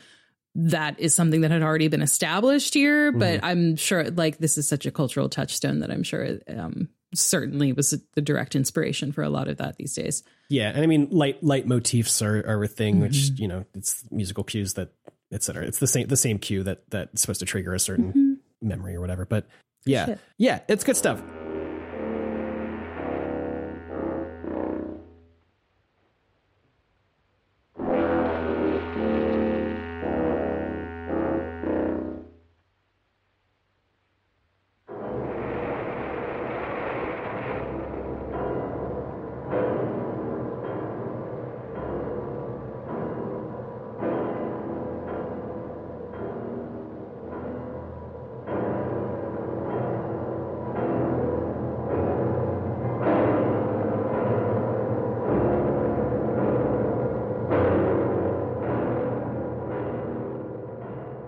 that 0.56 0.98
is 1.02 1.14
something 1.14 1.42
that 1.42 1.52
had 1.52 1.62
already 1.64 1.90
been 1.90 2.02
established 2.02 2.74
here 2.74 3.12
but 3.12 3.42
I'm 3.44 3.75
sure 3.75 4.10
like 4.10 4.38
this 4.38 4.58
is 4.58 4.68
such 4.70 4.86
a 4.86 4.92
cultural 4.92 5.28
touchstone 5.28 5.82
that 5.82 5.92
I'm 5.92 6.04
sure 6.04 6.40
um 6.48 6.88
certainly 7.13 7.71
was 7.71 7.93
the 8.15 8.21
direct 8.21 8.55
inspiration 8.55 9.12
for 9.12 9.21
a 9.24 9.29
lot 9.29 9.47
of 9.47 9.57
that 9.57 9.77
these 9.77 9.93
days 9.93 10.24
yeah, 10.47 10.69
and 10.69 10.83
I 10.83 10.85
mean, 10.85 11.07
light 11.09 11.41
leitmotifs 11.41 12.21
are, 12.24 12.47
are 12.47 12.63
a 12.63 12.67
thing, 12.67 13.00
which 13.00 13.13
Mm-hmm. 13.15 13.41
you 13.41 13.47
know, 13.47 13.65
it's 13.74 14.03
musical 14.12 14.43
cues 14.43 14.75
that 14.75 14.89
etc. 15.31 15.65
It's 15.65 15.79
the 15.79 15.88
same 15.88 16.05
the 16.07 16.17
same 16.17 16.38
cue 16.38 16.62
that 16.63 16.88
that's 16.91 17.21
supposed 17.21 17.39
to 17.39 17.47
trigger 17.47 17.74
a 17.74 17.79
certain 17.79 18.13
Mm-hmm. 18.13 18.67
memory 18.69 18.95
or 18.95 19.01
whatever. 19.01 19.25
But 19.25 19.47
yeah, 19.85 20.05
Shit. 20.05 20.19
yeah, 20.38 20.59
it's 20.67 20.83
good 20.83 20.97
stuff. 20.97 21.19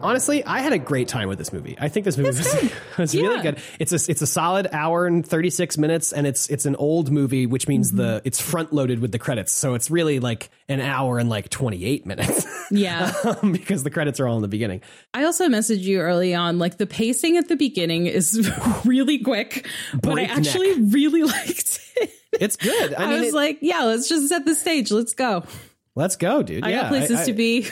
Honestly, 0.07 0.43
I 0.45 0.59
had 0.59 0.73
a 0.73 0.79
great 0.79 1.07
time 1.07 1.27
with 1.27 1.37
this 1.37 1.51
movie. 1.51 1.75
I 1.79 1.89
think 1.89 2.05
this 2.05 2.17
movie 2.17 2.29
was, 2.29 2.71
was 2.97 3.15
really 3.15 3.41
good. 3.41 3.59
It's 3.79 3.91
a 3.91 4.11
it's 4.11 4.21
a 4.21 4.27
solid 4.27 4.67
hour 4.71 5.05
and 5.05 5.25
thirty 5.27 5.49
six 5.49 5.77
minutes, 5.77 6.13
and 6.13 6.25
it's 6.25 6.47
it's 6.49 6.65
an 6.65 6.75
old 6.75 7.11
movie, 7.11 7.45
which 7.45 7.67
means 7.67 7.89
Mm-hmm. 7.89 7.97
the 7.97 8.21
it's 8.25 8.39
front 8.41 8.73
loaded 8.73 8.99
with 8.99 9.11
the 9.11 9.19
credits, 9.19 9.53
so 9.53 9.73
it's 9.73 9.91
really 9.91 10.19
like 10.19 10.49
an 10.69 10.79
hour 10.81 11.19
and 11.19 11.29
like 11.29 11.49
twenty 11.49 11.85
eight 11.85 12.05
minutes. 12.05 12.45
yeah 12.71 13.11
um, 13.41 13.51
because 13.51 13.83
the 13.83 13.89
credits 13.89 14.19
are 14.19 14.27
all 14.27 14.35
in 14.37 14.41
the 14.41 14.47
beginning. 14.47 14.81
I 15.13 15.23
also 15.25 15.47
messaged 15.47 15.81
you 15.83 15.99
early 16.01 16.33
on, 16.33 16.57
like 16.59 16.77
the 16.77 16.87
pacing 16.87 17.37
at 17.37 17.47
the 17.49 17.55
beginning 17.55 18.05
is 18.07 18.49
really 18.85 19.19
quick, 19.19 19.67
but 20.01 20.17
I 20.17 20.23
actually 20.23 20.81
really 20.81 21.23
liked 21.23 21.79
it. 21.97 22.11
It's 22.39 22.55
good. 22.55 22.93
I, 22.93 23.03
I, 23.03 23.07
mean, 23.09 23.19
was 23.21 23.29
it- 23.29 23.35
like, 23.35 23.59
yeah, 23.61 23.83
let's 23.83 24.07
just 24.09 24.27
set 24.29 24.45
the 24.45 24.53
stage. 24.55 24.91
Let's 24.91 25.13
go. 25.13 25.43
let's 25.95 26.15
go, 26.17 26.43
dude. 26.43 26.63
I 26.63 26.69
yeah, 26.69 26.81
got 26.83 26.89
places 26.89 27.19
I- 27.21 27.25
to 27.25 27.33
be. 27.33 27.67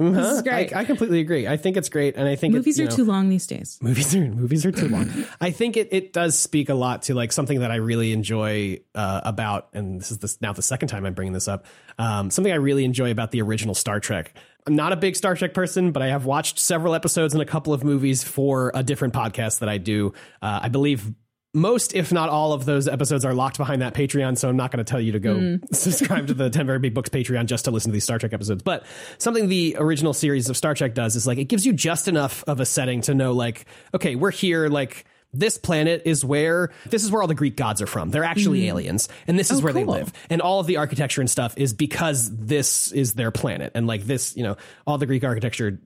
Uh-huh. 0.00 0.20
This 0.20 0.36
is 0.36 0.42
great. 0.42 0.74
I, 0.74 0.80
I 0.80 0.84
completely 0.84 1.20
agree. 1.20 1.46
I 1.46 1.58
think 1.58 1.76
it's 1.76 1.90
great, 1.90 2.16
and 2.16 2.26
I 2.26 2.34
think 2.34 2.54
it, 2.54 2.56
Movies 2.56 2.78
you 2.78 2.86
are 2.86 2.90
know, 2.90 2.96
too 2.96 3.04
long 3.04 3.28
these 3.28 3.46
days. 3.46 3.78
movies 3.82 4.14
are 4.16 4.20
movies 4.20 4.64
are 4.64 4.72
too 4.72 4.88
long. 4.88 5.10
I 5.40 5.50
think 5.50 5.76
it 5.76 5.88
it 5.92 6.12
does 6.14 6.38
speak 6.38 6.70
a 6.70 6.74
lot 6.74 7.02
to 7.02 7.14
like 7.14 7.32
something 7.32 7.60
that 7.60 7.70
I 7.70 7.76
really 7.76 8.12
enjoy 8.12 8.80
uh, 8.94 9.20
about, 9.24 9.68
and 9.74 10.00
this 10.00 10.10
is 10.10 10.18
this 10.18 10.40
now 10.40 10.52
the 10.54 10.62
second 10.62 10.88
time 10.88 11.04
I'm 11.04 11.12
bringing 11.14 11.34
this 11.34 11.48
up. 11.48 11.66
Um, 11.98 12.30
something 12.30 12.52
I 12.52 12.56
really 12.56 12.84
enjoy 12.84 13.10
about 13.10 13.30
the 13.30 13.42
original 13.42 13.74
Star 13.74 14.00
Trek. 14.00 14.34
I'm 14.66 14.74
not 14.74 14.92
a 14.92 14.96
big 14.96 15.16
Star 15.16 15.34
Trek 15.34 15.52
person, 15.52 15.92
but 15.92 16.02
I 16.02 16.08
have 16.08 16.24
watched 16.24 16.58
several 16.58 16.94
episodes 16.94 17.34
and 17.34 17.42
a 17.42 17.46
couple 17.46 17.72
of 17.74 17.84
movies 17.84 18.24
for 18.24 18.72
a 18.74 18.82
different 18.82 19.12
podcast 19.12 19.58
that 19.58 19.68
I 19.68 19.78
do. 19.78 20.14
Uh, 20.40 20.60
I 20.62 20.68
believe. 20.68 21.12
Most, 21.52 21.94
if 21.94 22.12
not 22.12 22.28
all, 22.28 22.52
of 22.52 22.64
those 22.64 22.86
episodes 22.86 23.24
are 23.24 23.34
locked 23.34 23.58
behind 23.58 23.82
that 23.82 23.92
Patreon, 23.92 24.38
so 24.38 24.48
I'm 24.48 24.56
not 24.56 24.70
going 24.70 24.84
to 24.84 24.88
tell 24.88 25.00
you 25.00 25.12
to 25.12 25.18
go 25.18 25.36
mm. 25.36 25.60
subscribe 25.74 26.28
to 26.28 26.34
the 26.34 26.48
10 26.48 26.64
Very 26.64 26.78
Big 26.78 26.94
Books 26.94 27.10
Patreon 27.10 27.46
just 27.46 27.64
to 27.64 27.72
listen 27.72 27.90
to 27.90 27.92
these 27.92 28.04
Star 28.04 28.20
Trek 28.20 28.32
episodes. 28.32 28.62
But 28.62 28.86
something 29.18 29.48
the 29.48 29.76
original 29.78 30.12
series 30.12 30.48
of 30.48 30.56
Star 30.56 30.74
Trek 30.74 30.94
does 30.94 31.16
is 31.16 31.26
like 31.26 31.38
it 31.38 31.46
gives 31.46 31.66
you 31.66 31.72
just 31.72 32.06
enough 32.06 32.44
of 32.46 32.60
a 32.60 32.66
setting 32.66 33.00
to 33.02 33.14
know, 33.14 33.32
like, 33.32 33.66
okay, 33.94 34.14
we're 34.14 34.30
here, 34.30 34.68
like, 34.68 35.04
this 35.32 35.58
planet 35.58 36.02
is 36.04 36.24
where 36.24 36.70
this 36.86 37.04
is 37.04 37.10
where 37.10 37.22
all 37.22 37.28
the 37.28 37.34
Greek 37.34 37.56
gods 37.56 37.80
are 37.80 37.86
from. 37.86 38.10
They're 38.10 38.24
actually 38.24 38.66
aliens, 38.68 39.08
and 39.26 39.38
this 39.38 39.50
is 39.50 39.60
Oh, 39.60 39.64
where 39.64 39.72
they 39.72 39.84
live. 39.84 40.12
And 40.28 40.40
all 40.40 40.60
of 40.60 40.66
the 40.66 40.76
architecture 40.78 41.20
and 41.20 41.30
stuff 41.30 41.54
is 41.56 41.72
because 41.72 42.34
this 42.36 42.92
is 42.92 43.14
their 43.14 43.30
planet. 43.30 43.72
And 43.74 43.86
like 43.86 44.04
this, 44.04 44.36
you 44.36 44.42
know, 44.42 44.56
all 44.86 44.98
the 44.98 45.06
Greek 45.06 45.22
architecture 45.24 45.78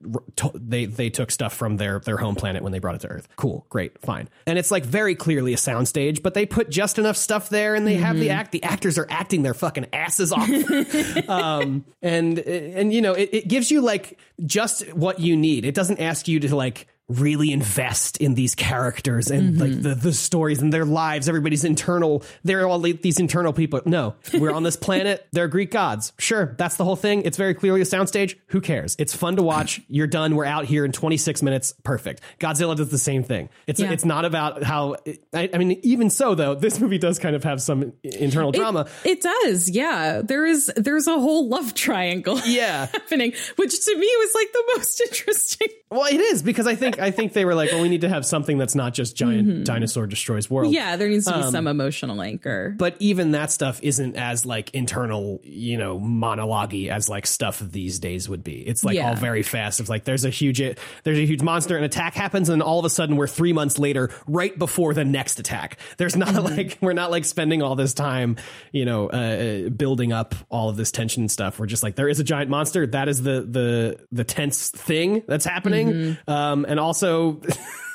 they 0.55 0.85
they 0.85 1.09
took 1.09 1.31
stuff 1.31 1.53
from 1.53 1.77
their 1.77 1.99
their 1.99 2.17
home 2.17 2.35
planet 2.35 2.63
when 2.63 2.71
they 2.71 2.79
brought 2.79 2.95
it 2.95 3.01
to 3.01 3.07
Earth. 3.07 3.27
Cool, 3.35 3.65
great, 3.69 3.99
fine. 4.01 4.29
And 4.47 4.57
it's 4.57 4.71
like 4.71 4.83
very 4.83 5.15
clearly 5.15 5.53
a 5.53 5.57
soundstage, 5.57 6.21
but 6.23 6.33
they 6.33 6.45
put 6.45 6.69
just 6.69 6.97
enough 6.97 7.17
stuff 7.17 7.49
there, 7.49 7.75
and 7.75 7.85
they 7.85 7.95
have 7.95 8.17
the 8.17 8.29
act. 8.31 8.51
The 8.51 8.63
actors 8.63 8.97
are 8.97 9.07
acting 9.09 9.43
their 9.43 9.53
fucking 9.53 9.87
asses 9.93 10.31
off. 10.31 10.49
um, 11.29 11.85
and 12.01 12.39
and 12.39 12.93
you 12.93 13.01
know, 13.01 13.13
it, 13.13 13.29
it 13.31 13.47
gives 13.47 13.71
you 13.71 13.81
like 13.81 14.19
just 14.45 14.93
what 14.93 15.19
you 15.19 15.35
need. 15.37 15.65
It 15.65 15.75
doesn't 15.75 15.99
ask 15.99 16.27
you 16.27 16.39
to 16.41 16.55
like 16.55 16.87
really 17.07 17.51
invest 17.51 18.17
in 18.17 18.33
these 18.33 18.55
characters 18.55 19.29
and 19.29 19.59
like 19.59 19.69
mm-hmm. 19.69 19.81
the, 19.81 19.95
the 19.95 20.13
stories 20.13 20.61
and 20.61 20.73
their 20.73 20.85
lives. 20.85 21.29
Everybody's 21.29 21.63
internal. 21.63 22.23
They're 22.43 22.67
all 22.67 22.79
these 22.79 23.19
internal 23.19 23.53
people. 23.53 23.81
No 23.85 24.15
we're 24.33 24.51
on 24.51 24.63
this 24.63 24.75
planet. 24.75 25.27
They're 25.31 25.47
greek 25.47 25.71
gods. 25.71 26.13
Sure 26.17 26.55
that's 26.57 26.77
the 26.77 26.85
whole 26.85 26.95
thing. 26.95 27.21
It's 27.21 27.37
very 27.37 27.53
clearly 27.53 27.81
a 27.81 27.85
soundstage. 27.85 28.35
Who 28.47 28.61
cares? 28.61 28.95
It's 28.97 29.15
fun 29.15 29.35
to 29.35 29.43
watch. 29.43 29.81
You're 29.87 30.07
done. 30.07 30.35
We're 30.35 30.45
out 30.45 30.65
here 30.65 30.83
in 30.83 30.91
26 30.91 31.43
minutes. 31.43 31.73
Perfect. 31.83 32.21
Godzilla 32.39 32.75
does 32.75 32.89
the 32.89 32.97
same 32.97 33.23
thing. 33.23 33.49
It's 33.67 33.79
Yeah. 33.79 33.91
it's 33.91 34.05
not 34.05 34.25
about 34.25 34.63
how 34.63 34.95
I, 35.33 35.49
I 35.53 35.57
mean 35.59 35.79
even 35.83 36.09
so 36.09 36.33
though 36.33 36.55
this 36.65 36.79
movie 36.79 36.97
does 36.97 37.19
kind 37.19 37.35
of 37.35 37.43
have 37.43 37.61
some 37.61 37.93
internal 38.03 38.51
drama. 38.51 38.87
It 39.03 39.21
does, 39.21 39.69
yeah. 39.69 40.21
There 40.23 40.45
is 40.45 40.71
there's 40.75 41.07
a 41.07 41.19
whole 41.19 41.47
love 41.47 41.75
triangle 41.75 42.39
yeah. 42.45 42.87
happening, 42.87 43.33
which 43.57 43.85
to 43.85 43.95
me 43.95 44.07
was 44.19 44.31
like 44.33 44.51
the 44.51 44.63
most 44.75 45.01
interesting. 45.01 45.67
Well, 45.91 46.05
it 46.11 46.19
is 46.19 46.41
because 46.41 46.67
I 46.67 46.75
think 46.75 46.94
think 46.95 46.99
I 47.07 47.11
think 47.11 47.33
they 47.33 47.45
were 47.45 47.55
like, 47.55 47.71
well, 47.71 47.81
we 47.81 47.89
need 47.89 48.01
to 48.01 48.09
have 48.09 48.25
something 48.25 48.57
that's 48.57 48.75
not 48.75 48.93
just 48.93 49.15
giant 49.15 49.65
dinosaur 49.65 50.07
destroys 50.07 50.49
world. 50.49 50.67
Mm-hmm. 50.67 50.73
yeah, 50.75 50.95
there 50.95 51.09
needs 51.09 51.25
to 51.25 51.33
be 51.33 51.39
Um, 51.39 51.51
some 51.51 51.67
emotional 51.67 52.21
anchor. 52.21 52.73
But 52.77 52.95
even 52.99 53.31
that 53.31 53.51
stuff 53.51 53.79
isn't 53.83 54.15
as 54.15 54.45
like 54.45 54.69
internal, 54.73 55.39
you 55.43 55.77
know, 55.77 55.99
monologue 55.99 56.73
as 56.73 57.09
like 57.09 57.25
stuff 57.27 57.59
these 57.59 57.99
days 57.99 58.27
would 58.29 58.43
be. 58.43 58.55
It's 58.67 58.83
like 58.83 58.95
Yeah. 58.95 59.09
all 59.09 59.15
very 59.15 59.43
fast. 59.43 59.79
It's 59.79 59.89
like 59.89 60.03
there's 60.03 60.25
a 60.25 60.29
huge 60.29 60.59
there's 61.03 61.17
a 61.17 61.25
huge 61.25 61.41
monster, 61.41 61.77
an 61.77 61.83
attack 61.83 62.13
happens, 62.13 62.49
and 62.49 62.61
all 62.61 62.79
of 62.79 62.85
a 62.85 62.89
sudden 62.89 63.15
we're 63.17 63.27
three 63.27 63.53
months 63.53 63.77
later, 63.79 64.09
right 64.27 64.57
before 64.57 64.93
the 64.93 65.03
next 65.05 65.39
attack. 65.39 65.77
There's 65.97 66.15
not 66.15 66.29
Mm-hmm. 66.35 66.55
like 66.57 66.77
we're 66.81 66.93
not 66.93 67.11
like 67.11 67.23
spending 67.25 67.61
all 67.61 67.75
this 67.75 67.93
time, 67.93 68.35
you 68.71 68.83
know, 68.85 69.07
uh, 69.09 69.69
building 69.69 70.11
up 70.11 70.35
all 70.49 70.69
of 70.69 70.75
this 70.77 70.91
tension 70.91 71.23
and 71.23 71.31
stuff. 71.31 71.59
We're 71.59 71.65
just 71.67 71.83
like 71.83 71.95
there 71.95 72.09
is 72.09 72.19
a 72.19 72.23
giant 72.23 72.49
monster. 72.49 72.85
That 72.87 73.07
is 73.07 73.21
the 73.21 73.41
the 73.41 73.99
the 74.11 74.23
tense 74.23 74.69
thing 74.69 75.23
that's 75.27 75.45
happening. 75.45 75.87
Mm-hmm. 75.91 76.31
Um, 76.31 76.65
and 76.67 76.79
also. 76.85 77.41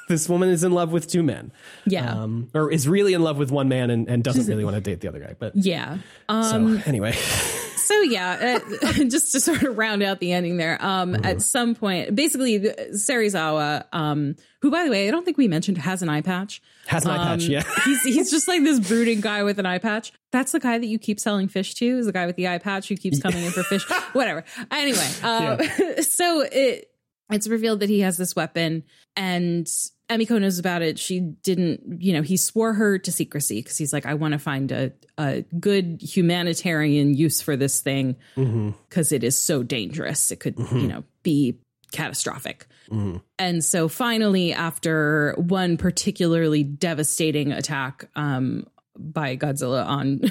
This 0.09 0.28
woman 0.28 0.49
is 0.49 0.64
in 0.64 0.73
love 0.73 0.90
with 0.90 1.06
two 1.06 1.23
men, 1.23 1.52
Yeah. 1.87 2.12
um, 2.12 2.50
or 2.52 2.73
is 2.73 2.88
really 2.88 3.14
in 3.14 3.23
love 3.23 3.38
with 3.38 3.52
one 3.52 3.68
man 3.68 3.90
and, 3.90 4.09
and 4.09 4.25
doesn't 4.25 4.44
really 4.49 4.64
want 4.68 4.75
to 4.75 4.80
date 4.80 4.99
the 5.00 5.06
other 5.06 5.20
guy. 5.20 5.37
But 5.38 5.52
yeah. 5.54 5.99
Um, 6.28 6.78
so 6.80 6.82
anyway, 6.85 7.12
so 7.76 7.94
yeah, 8.00 8.59
uh, 8.82 8.92
just 9.04 9.30
to 9.30 9.38
sort 9.40 9.62
of 9.62 9.78
round 9.78 10.02
out 10.02 10.18
the 10.18 10.32
ending 10.32 10.56
there. 10.56 10.85
Um, 10.85 11.12
Mm-hmm. 11.12 11.25
at 11.26 11.42
some 11.42 11.76
point, 11.76 12.12
basically, 12.16 12.59
Serizawa, 12.59 13.85
um, 13.92 14.35
who 14.62 14.73
by 14.73 14.82
the 14.82 14.90
way, 14.90 15.06
I 15.06 15.12
don't 15.12 15.25
think 15.25 15.38
we 15.38 15.47
mentioned 15.47 15.78
has 15.78 16.02
an 16.02 16.09
eye 16.09 16.23
patch. 16.23 16.61
has 16.88 17.04
an 17.04 17.12
eye 17.12 17.18
patch. 17.18 17.44
Um, 17.44 17.50
Yeah, 17.52 17.62
he's 17.85 18.02
he's 18.02 18.30
just 18.32 18.49
like 18.49 18.64
this 18.64 18.80
brooding 18.80 19.20
guy 19.20 19.44
with 19.44 19.61
an 19.61 19.66
eye 19.66 19.78
patch. 19.78 20.12
That's 20.32 20.50
the 20.50 20.59
guy 20.61 20.78
that 20.78 20.87
you 20.87 20.99
keep 20.99 21.20
selling 21.20 21.47
fish 21.47 21.75
to. 21.75 21.99
Is 21.99 22.06
the 22.06 22.12
guy 22.12 22.26
with 22.26 22.35
the 22.35 22.49
eye 22.49 22.59
patch 22.59 22.88
who 22.88 22.97
keeps 22.97 23.20
coming 23.20 23.44
in 23.44 23.52
for 23.52 23.62
fish. 23.62 23.88
Whatever. 24.12 24.44
Anyway, 24.73 25.09
uh, 25.23 25.56
so 26.02 26.40
it 26.50 26.89
it's 27.30 27.49
revealed 27.49 27.80
that 27.80 27.88
he 27.88 28.00
has 28.00 28.16
this 28.16 28.34
weapon, 28.37 28.84
and 29.16 29.68
Emiko 30.10 30.40
knows 30.40 30.58
about 30.58 30.82
it. 30.82 30.99
She 30.99 31.20
didn't, 31.20 32.02
you 32.02 32.12
know, 32.12 32.22
he 32.22 32.37
swore 32.37 32.72
her 32.72 32.99
to 32.99 33.12
secrecy 33.12 33.62
because 33.62 33.76
he's 33.76 33.92
like, 33.92 34.06
I 34.06 34.14
want 34.14 34.32
to 34.32 34.38
find 34.38 34.72
a 34.72 34.92
a 35.16 35.42
good 35.58 36.00
humanitarian 36.02 37.14
use 37.14 37.40
for 37.40 37.56
this 37.56 37.80
thing 37.80 38.16
mm-hmm. 38.37 38.70
because 38.88 39.12
it 39.12 39.22
is 39.22 39.40
so 39.40 39.62
dangerous. 39.62 40.32
It 40.32 40.40
could, 40.40 40.56
mm-hmm. 40.56 40.78
you 40.78 40.88
know, 40.88 41.04
be 41.22 41.60
catastrophic. 41.92 42.66
Mm-hmm. 42.90 43.18
And 43.38 43.64
so 43.64 43.88
finally, 43.88 44.52
after 44.52 45.34
one 45.37 45.76
particularly 45.76 46.64
devastating 46.64 47.52
attack 47.52 48.08
um, 48.16 48.66
by 48.99 49.37
Godzilla 49.37 49.87
on 49.87 50.22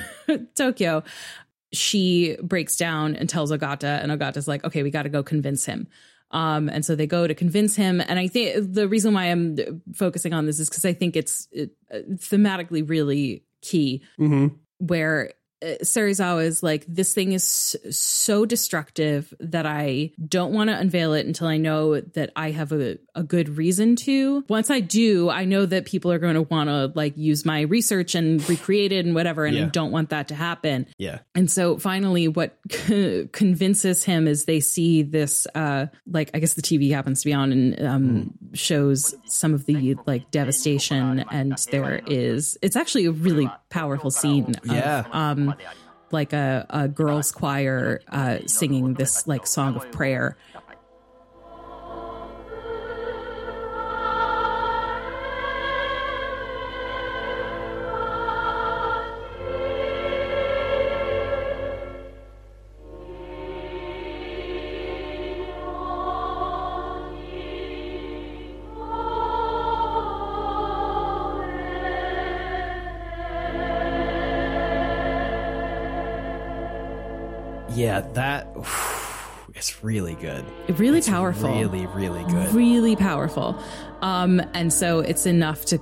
Tokyo, 0.55 1.03
she 1.71 2.35
breaks 2.41 2.75
down 2.75 3.15
and 3.15 3.29
tells 3.29 3.51
Ogata, 3.51 4.01
and 4.03 4.11
Ogata's 4.11 4.47
like, 4.47 4.63
okay, 4.63 4.83
we 4.83 4.91
got 4.91 5.03
to 5.03 5.09
go 5.09 5.23
convince 5.23 5.65
him. 5.65 5.87
Um, 6.31 6.69
and 6.69 6.85
so 6.85 6.95
they 6.95 7.07
go 7.07 7.27
to 7.27 7.33
convince 7.33 7.75
him. 7.75 8.01
And 8.01 8.19
I 8.19 8.27
think 8.27 8.73
the 8.73 8.87
reason 8.87 9.13
why 9.13 9.25
I'm 9.25 9.81
focusing 9.93 10.33
on 10.33 10.45
this 10.45 10.59
is 10.59 10.69
because 10.69 10.85
I 10.85 10.93
think 10.93 11.15
it's 11.15 11.47
it, 11.51 11.71
uh, 11.91 11.99
thematically 12.15 12.87
really 12.87 13.43
key 13.61 14.03
where 14.77 15.29
uh, 15.29 15.33
Serizawa 15.61 16.45
is 16.45 16.63
like, 16.63 16.85
this 16.87 17.13
thing 17.13 17.33
is 17.33 17.75
so 17.89 18.45
destructive 18.45 19.33
that 19.39 19.65
I 19.65 20.11
don't 20.25 20.53
want 20.53 20.69
to 20.69 20.77
unveil 20.77 21.13
it 21.13 21.25
until 21.25 21.47
I 21.47 21.57
know 21.57 21.99
that 21.99 22.31
I 22.35 22.51
have 22.51 22.71
a, 22.71 22.97
a 23.15 23.23
good 23.23 23.49
reason 23.49 23.95
to. 23.97 24.43
Once 24.47 24.69
I 24.69 24.79
do, 24.79 25.29
I 25.29 25.45
know 25.45 25.65
that 25.65 25.85
people 25.85 26.11
are 26.11 26.19
going 26.19 26.35
to 26.35 26.43
want 26.43 26.69
to 26.69 26.91
like 26.95 27.17
use 27.17 27.45
my 27.45 27.61
research 27.61 28.15
and 28.15 28.47
recreate 28.49 28.91
it 28.91 29.05
and 29.05 29.13
whatever. 29.13 29.45
And 29.45 29.57
I 29.57 29.65
don't 29.65 29.91
want 29.91 30.09
that 30.09 30.29
to 30.29 30.35
happen. 30.35 30.87
yeah, 30.97 31.19
And 31.35 31.51
so 31.51 31.77
finally, 31.77 32.27
what 32.27 32.57
convinces 33.31 34.03
him 34.03 34.27
is 34.27 34.45
they 34.45 34.59
see 34.59 35.03
this, 35.03 35.47
uh, 35.55 35.87
like, 36.09 36.31
I 36.33 36.39
guess 36.39 36.53
the 36.53 36.61
TV 36.61 36.91
happens 36.91 37.21
to 37.21 37.25
be 37.25 37.33
on 37.33 37.51
and 37.51 37.85
um, 37.85 38.33
shows 38.53 39.13
some 39.25 39.53
of 39.53 39.65
the 39.65 39.95
like 40.05 40.31
devastation. 40.31 41.25
And 41.31 41.57
there 41.71 42.01
is, 42.05 42.57
it's 42.61 42.75
actually 42.75 43.05
a 43.05 43.11
really 43.11 43.49
powerful 43.69 44.11
scene. 44.11 44.55
Of, 44.55 44.65
Yeah. 44.65 45.05
Um, 45.11 45.48
like 46.11 46.33
a, 46.33 46.65
a 46.69 46.87
girls' 46.87 47.31
choir 47.31 48.01
uh, 48.07 48.39
singing 48.47 48.93
this 48.93 49.27
like 49.27 49.45
song 49.45 49.75
of 49.75 49.91
prayer. 49.91 50.37
Yeah. 78.05 78.11
That 78.13 78.55
is 79.55 79.83
really 79.83 80.15
good. 80.15 80.45
Really 80.79 81.01
powerful. 81.01 81.49
Really, 81.49 81.85
really 81.87 82.23
good. 82.25 82.53
really 82.53 82.95
powerful 82.95 83.61
um 84.01 84.41
and 84.53 84.71
so 84.71 84.99
it's 84.99 85.25
enough 85.25 85.65
to 85.65 85.77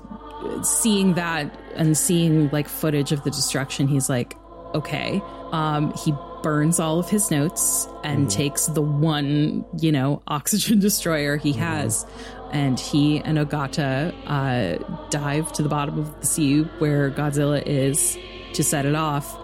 seeing 0.64 1.14
that 1.16 1.52
and 1.76 1.96
seeing 1.98 2.50
like 2.50 2.68
footage 2.68 3.12
of 3.12 3.24
the 3.24 3.30
destruction 3.30 3.88
he's 3.88 4.10
like 4.10 4.36
okay 4.74 5.22
um 5.52 5.94
he 6.04 6.14
burns 6.42 6.80
all 6.80 7.00
of 7.00 7.10
his 7.10 7.30
notes 7.30 7.88
and 8.04 8.30
takes 8.30 8.68
the 8.68 8.82
one 8.82 9.64
you 9.80 9.92
know 9.92 10.22
oxygen 10.28 10.80
destroyer 10.80 11.38
he 11.38 11.54
has 11.54 12.06
and 12.52 12.80
he 12.80 13.20
and 13.20 13.38
ogata 13.38 14.14
uh 14.28 15.08
dive 15.10 15.52
to 15.54 15.62
the 15.62 15.70
bottom 15.70 16.00
of 16.00 16.20
the 16.22 16.26
sea 16.26 16.62
where 16.80 17.12
godzilla 17.12 17.62
is 17.66 18.18
to 18.54 18.64
set 18.64 18.86
it 18.86 18.96
off 18.96 19.38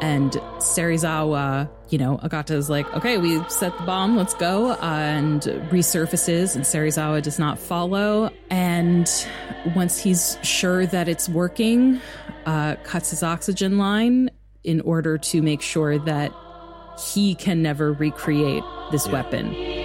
and 0.00 0.32
Serizawa, 0.58 1.68
you 1.90 1.98
know, 1.98 2.18
Ogata's 2.18 2.68
like, 2.68 2.92
okay, 2.94 3.18
we 3.18 3.42
set 3.48 3.76
the 3.78 3.84
bomb, 3.84 4.16
let's 4.16 4.34
go, 4.34 4.70
uh, 4.70 4.76
and 4.80 5.42
resurfaces, 5.70 6.54
and 6.54 6.64
Serizawa 6.64 7.22
does 7.22 7.38
not 7.38 7.58
follow. 7.58 8.30
And 8.50 9.08
once 9.74 9.98
he's 9.98 10.38
sure 10.42 10.86
that 10.86 11.08
it's 11.08 11.28
working, 11.28 12.00
uh, 12.44 12.76
cuts 12.84 13.10
his 13.10 13.22
oxygen 13.22 13.78
line 13.78 14.30
in 14.64 14.80
order 14.82 15.18
to 15.18 15.42
make 15.42 15.62
sure 15.62 15.98
that 15.98 16.32
he 17.12 17.34
can 17.34 17.62
never 17.62 17.92
recreate 17.92 18.64
this 18.90 19.06
weapon. 19.08 19.75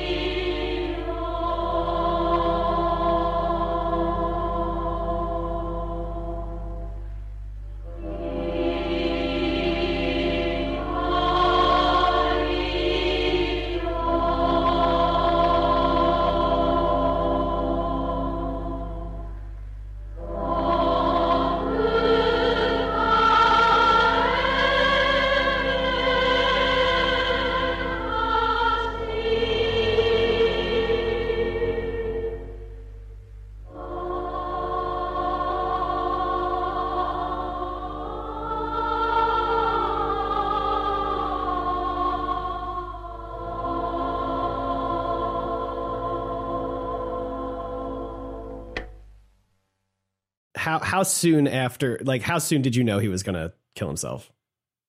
How 50.61 50.77
how 50.77 51.01
soon 51.01 51.47
after? 51.47 51.99
Like, 52.03 52.21
how 52.21 52.37
soon 52.37 52.61
did 52.61 52.75
you 52.75 52.83
know 52.83 52.99
he 52.99 53.07
was 53.07 53.23
gonna 53.23 53.51
kill 53.75 53.87
himself? 53.87 54.31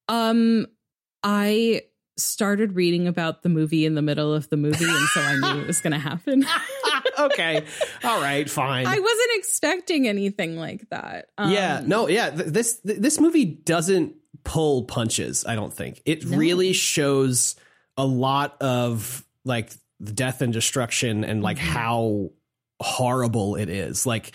Um, 0.08 0.66
I 1.22 1.82
started 2.18 2.74
reading 2.76 3.06
about 3.06 3.42
the 3.42 3.48
movie 3.48 3.86
in 3.86 3.94
the 3.94 4.02
middle 4.02 4.34
of 4.34 4.50
the 4.50 4.58
movie, 4.58 4.84
and 4.84 5.08
so 5.08 5.20
I 5.22 5.36
knew 5.36 5.62
it 5.62 5.66
was 5.66 5.80
going 5.80 5.92
to 5.92 5.98
happen. 5.98 6.44
okay, 7.18 7.64
all 8.04 8.20
right, 8.20 8.48
fine. 8.50 8.86
I 8.86 8.98
wasn't 8.98 9.30
expecting 9.34 10.06
anything 10.06 10.58
like 10.58 10.88
that. 10.90 11.30
Um, 11.38 11.50
yeah, 11.50 11.82
no, 11.84 12.06
yeah. 12.06 12.28
th- 12.28 12.48
This 12.48 12.80
th- 12.80 12.98
this 12.98 13.18
movie 13.18 13.46
doesn't 13.46 14.14
pull 14.44 14.84
punches. 14.84 15.46
I 15.46 15.54
don't 15.54 15.72
think 15.72 16.02
it 16.04 16.24
really 16.24 16.74
shows 16.74 17.56
a 17.96 18.04
lot 18.04 18.60
of 18.60 19.24
like 19.46 19.72
death 20.02 20.42
and 20.42 20.52
destruction 20.52 21.24
and 21.24 21.42
like 21.42 21.58
how 21.58 22.30
horrible 22.80 23.56
it 23.56 23.68
is. 23.70 24.04
Like 24.04 24.32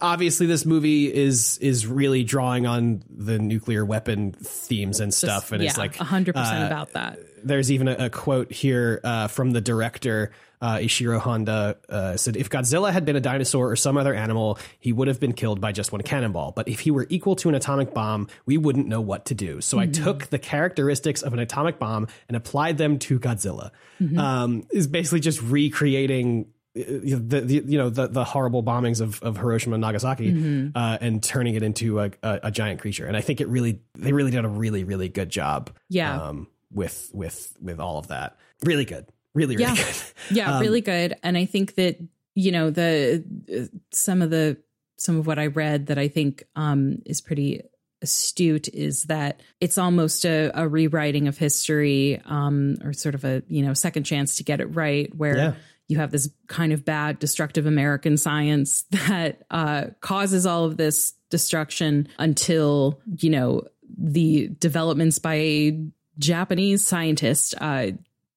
obviously 0.00 0.46
this 0.46 0.64
movie 0.64 1.12
is 1.12 1.58
is 1.58 1.86
really 1.86 2.24
drawing 2.24 2.66
on 2.66 3.02
the 3.10 3.38
nuclear 3.38 3.84
weapon 3.84 4.32
themes 4.32 5.00
and 5.00 5.12
stuff, 5.12 5.42
Just- 5.42 5.52
and 5.52 5.62
it's 5.62 5.76
yeah, 5.76 5.82
like 5.82 5.96
100% 5.96 6.28
uh, 6.36 6.66
about 6.66 6.92
that. 6.92 7.18
there's 7.44 7.70
even 7.70 7.88
a, 7.88 8.06
a 8.06 8.10
quote 8.10 8.52
here 8.52 9.00
uh, 9.04 9.28
from 9.28 9.50
the 9.50 9.60
director 9.60 10.32
uh, 10.62 10.76
Ishiro 10.76 11.18
Honda 11.18 11.78
uh, 11.88 12.16
said, 12.16 12.36
"If 12.36 12.50
Godzilla 12.50 12.92
had 12.92 13.06
been 13.06 13.16
a 13.16 13.20
dinosaur 13.20 13.70
or 13.70 13.76
some 13.76 13.96
other 13.96 14.12
animal, 14.14 14.58
he 14.78 14.92
would 14.92 15.08
have 15.08 15.18
been 15.18 15.32
killed 15.32 15.58
by 15.60 15.72
just 15.72 15.90
one 15.90 16.02
cannonball. 16.02 16.52
But 16.52 16.68
if 16.68 16.80
he 16.80 16.90
were 16.90 17.06
equal 17.08 17.34
to 17.36 17.48
an 17.48 17.54
atomic 17.54 17.94
bomb, 17.94 18.28
we 18.44 18.58
wouldn't 18.58 18.86
know 18.86 19.00
what 19.00 19.24
to 19.26 19.34
do. 19.34 19.62
So 19.62 19.78
I 19.78 19.86
took 19.86 20.26
the 20.26 20.38
characteristics 20.38 21.22
of 21.22 21.32
an 21.32 21.38
atomic 21.38 21.78
bomb 21.78 22.08
and 22.28 22.36
applied 22.36 22.76
them 22.76 22.98
to 23.00 23.18
Godzilla. 23.18 23.70
Um, 24.16 24.66
is 24.70 24.86
basically 24.86 25.20
just 25.20 25.40
recreating." 25.42 26.52
Uh, 26.78 26.82
The, 26.86 27.40
the 27.40 27.54
you 27.66 27.78
know 27.78 27.90
the 27.90 28.06
the 28.08 28.24
horrible 28.24 28.62
bombings 28.62 29.00
of, 29.00 29.22
of 29.22 29.36
Hiroshima 29.36 29.74
and 29.74 29.80
Nagasaki 29.80 30.70
uh, 30.74 30.98
and 31.00 31.22
turning 31.22 31.54
it 31.54 31.62
into 31.62 32.00
a, 32.00 32.10
a, 32.22 32.40
a 32.44 32.50
giant 32.50 32.80
creature 32.80 33.06
and 33.06 33.16
I 33.16 33.20
think 33.20 33.40
it 33.40 33.48
really 33.48 33.80
they 33.98 34.12
really 34.12 34.30
did 34.30 34.44
a 34.44 34.48
really 34.48 34.84
really 34.84 35.08
good 35.08 35.30
job 35.30 35.70
Yeah. 35.88 36.20
um, 36.28 36.46
with 36.72 37.10
with 37.12 37.56
with 37.60 37.80
all 37.80 37.98
of 37.98 38.08
that. 38.08 38.36
Really 38.64 38.84
good. 38.84 39.06
Really, 39.34 39.56
really 39.56 39.70
Yeah. 39.70 39.76
good. 39.76 39.96
Yeah, 40.36 40.54
Um, 40.56 40.60
really 40.60 40.80
good. 40.80 41.14
And 41.22 41.36
I 41.36 41.44
think 41.46 41.74
that 41.76 41.98
you 42.34 42.52
know 42.52 42.70
the 42.70 43.24
uh, 43.52 43.76
some 43.92 44.22
of 44.22 44.30
the 44.30 44.56
some 44.98 45.18
of 45.18 45.26
what 45.26 45.38
I 45.38 45.46
read 45.46 45.86
that 45.86 45.98
I 45.98 46.08
think 46.08 46.44
um, 46.56 47.00
is 47.06 47.20
pretty 47.20 47.62
astute 48.02 48.68
is 48.68 49.04
that 49.04 49.42
it's 49.60 49.76
almost 49.78 50.24
a, 50.24 50.50
a 50.54 50.66
rewriting 50.66 51.28
of 51.28 51.36
history 51.36 52.20
um, 52.24 52.76
or 52.82 52.92
sort 52.92 53.14
of 53.14 53.24
a 53.24 53.42
you 53.48 53.62
know 53.64 53.74
second 53.74 54.04
chance 54.04 54.36
to 54.36 54.44
get 54.44 54.60
it 54.60 54.66
right 54.66 55.14
where 55.14 55.36
Yeah. 55.36 55.54
You 55.90 55.98
have 55.98 56.10
this 56.10 56.30
kind 56.46 56.72
of 56.72 56.84
bad 56.84 57.18
destructive 57.18 57.66
american 57.66 58.16
science 58.16 58.82
that 58.90 59.42
uh, 59.50 59.86
causes 60.00 60.46
all 60.46 60.64
of 60.64 60.76
this 60.76 61.12
destruction 61.30 62.08
until 62.18 63.00
you 63.18 63.30
know 63.30 63.62
the 63.98 64.48
developments 64.58 65.18
by 65.18 65.34
a 65.34 65.84
japanese 66.18 66.86
scientist 66.86 67.54
uh, 67.60 67.90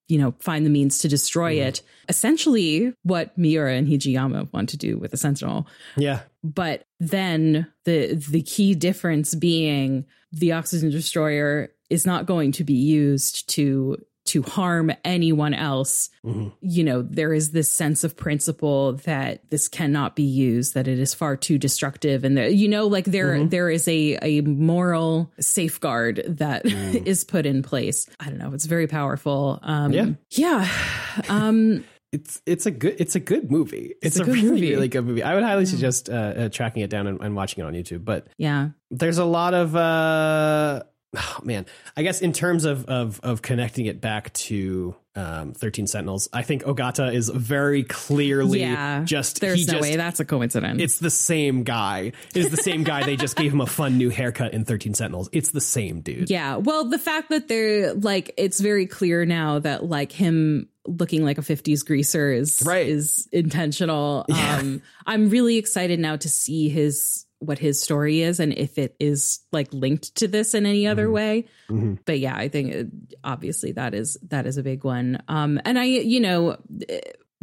you 0.08 0.18
know 0.18 0.34
find 0.40 0.66
the 0.66 0.70
means 0.70 1.00
to 1.00 1.08
destroy 1.08 1.54
it. 1.54 1.82
Essentially 2.10 2.94
what 3.04 3.36
miura 3.38 3.74
and 3.74 3.88
hijiyama 3.88 4.52
want 4.54 4.70
to 4.70 4.78
do 4.78 4.98
with 4.98 5.12
the 5.12 5.18
sentinel. 5.18 5.68
Yeah. 5.98 6.22
but 6.44 6.86
then 7.00 7.68
the 7.86 8.14
the 8.14 8.42
key 8.42 8.76
difference 8.76 9.34
being 9.36 10.06
the 10.32 10.52
oxygen 10.52 10.90
destroyer 10.90 11.72
is 11.90 12.06
not 12.06 12.26
going 12.26 12.52
to 12.54 12.64
be 12.64 12.74
used 12.74 13.50
to 13.50 13.98
to 14.34 14.42
harm 14.44 14.92
anyone 15.06 15.54
else 15.54 16.10
Mhm. 16.26 16.52
you 16.62 16.84
know 16.84 17.02
there 17.02 17.34
is 17.34 17.52
this 17.52 17.70
sense 17.72 18.04
of 18.04 18.16
principle 18.16 18.94
that 19.06 19.42
this 19.50 19.68
cannot 19.68 20.16
be 20.16 20.24
used 20.24 20.74
that 20.74 20.88
it 20.88 21.00
is 21.00 21.14
far 21.14 21.36
too 21.36 21.58
destructive 21.58 22.24
and 22.24 22.38
that 22.38 22.54
you 22.56 22.68
know 22.68 22.88
like 22.88 23.06
there 23.06 23.44
there 23.46 23.70
is 23.70 23.88
a 23.88 24.18
a 24.22 24.42
moral 24.42 25.32
safeguard 25.40 26.24
that 26.28 26.66
is 27.14 27.24
put 27.24 27.46
in 27.46 27.62
place 27.62 28.08
i 28.20 28.26
don't 28.30 28.38
know 28.40 28.54
it's 28.54 28.66
very 28.66 28.88
powerful 28.88 29.60
um 29.64 29.92
Yeah. 29.94 30.10
yeah 30.32 30.68
um 31.30 31.84
It's 32.14 32.42
it's 32.46 32.66
a 32.68 32.72
good 32.72 32.96
it's 33.02 33.16
a 33.16 33.20
good 33.20 33.50
movie. 33.50 33.96
It's, 34.06 34.20
a 34.20 34.22
a, 34.22 34.26
good 34.26 34.36
really 34.36 34.50
movie. 34.52 34.70
really 34.76 34.88
good 34.88 35.04
movie. 35.06 35.24
I 35.24 35.34
would 35.34 35.42
highly 35.44 35.66
suggest 35.66 36.10
uh, 36.10 36.14
uh, 36.14 36.50
tracking 36.50 36.84
it 36.86 36.92
down 36.92 37.08
and, 37.08 37.18
and 37.26 37.34
watching 37.36 37.64
it 37.64 37.68
on 37.68 37.74
YouTube. 37.74 38.06
But 38.06 38.28
yeah 38.38 38.70
there's 38.92 39.18
a 39.18 39.26
lot 39.26 39.54
of 39.56 39.76
uh, 39.76 40.84
oh 41.16 41.40
man. 41.44 41.66
I 41.96 42.04
guess 42.04 42.22
in 42.22 42.34
terms 42.34 42.66
of 42.66 42.86
of 42.86 43.20
of 43.24 43.42
connecting 43.42 43.86
it 43.86 44.02
back 44.02 44.34
to 44.34 44.96
um, 45.16 45.54
Thirteen 45.54 45.86
Sentinels, 45.86 46.28
I 46.34 46.42
think 46.42 46.64
Ogata 46.64 47.14
is 47.14 47.30
very 47.30 47.84
clearly 47.84 48.62
yeah 48.62 49.04
just 49.04 49.42
there's 49.42 49.60
he 49.60 49.66
no 49.66 49.74
just, 49.74 49.82
way 49.84 49.96
that's 49.96 50.20
a 50.20 50.26
coincidence 50.26 50.82
It's 50.82 50.98
the 50.98 51.12
same 51.12 51.64
guy. 51.64 52.14
It 52.34 52.38
is 52.38 52.50
the 52.50 52.58
same 52.58 52.84
guy. 52.84 53.04
They 53.04 53.16
just 53.16 53.36
gave 53.36 53.54
him 53.54 53.62
a 53.62 53.68
fun 53.68 53.98
new 53.98 54.10
haircut 54.10 54.54
in 54.54 54.66
Thirteen 54.66 54.94
Sentinels. 54.94 55.30
It's 55.32 55.52
the 55.52 55.62
same 55.62 56.02
dude. 56.02 56.30
Yeah. 56.30 56.56
Well, 56.58 56.86
the 56.90 57.00
fact 57.00 57.30
that 57.30 57.48
they're 57.48 57.94
like, 57.94 58.34
it's 58.38 58.60
very 58.60 58.88
clear 58.88 59.26
now 59.26 59.60
that 59.60 59.86
like 59.86 60.12
him 60.12 60.70
looking 60.86 61.24
like 61.24 61.38
a 61.38 61.42
50s 61.42 61.86
greaser 61.86 62.30
is 62.34 62.62
Right. 62.66 62.88
is 62.88 63.30
intentional. 63.32 64.26
Um, 64.30 64.82
I'm 65.06 65.30
really 65.30 65.56
excited 65.58 65.98
now 66.00 66.18
to 66.18 66.28
see 66.28 66.68
his 66.68 67.26
what 67.44 67.60
his 67.60 67.82
story 67.82 68.22
is 68.22 68.40
and 68.40 68.54
if 68.54 68.78
it 68.78 68.96
is 69.00 69.40
like 69.52 69.72
linked 69.74 70.16
to 70.16 70.28
this 70.28 70.54
in 70.54 70.66
any 70.66 70.88
other 70.88 71.12
way. 71.12 71.46
Mhm. 71.70 72.00
But 72.06 72.20
yeah, 72.20 72.36
I 72.36 72.48
think 72.48 72.74
it, 72.74 72.88
obviously 73.24 73.72
that 73.74 73.94
is 73.94 74.18
that 74.30 74.46
is 74.46 74.58
a 74.58 74.64
big 74.64 74.84
one. 74.84 75.22
Um, 75.28 75.60
and 75.66 75.78
I, 75.80 75.86
you 75.86 76.20
know. 76.20 76.58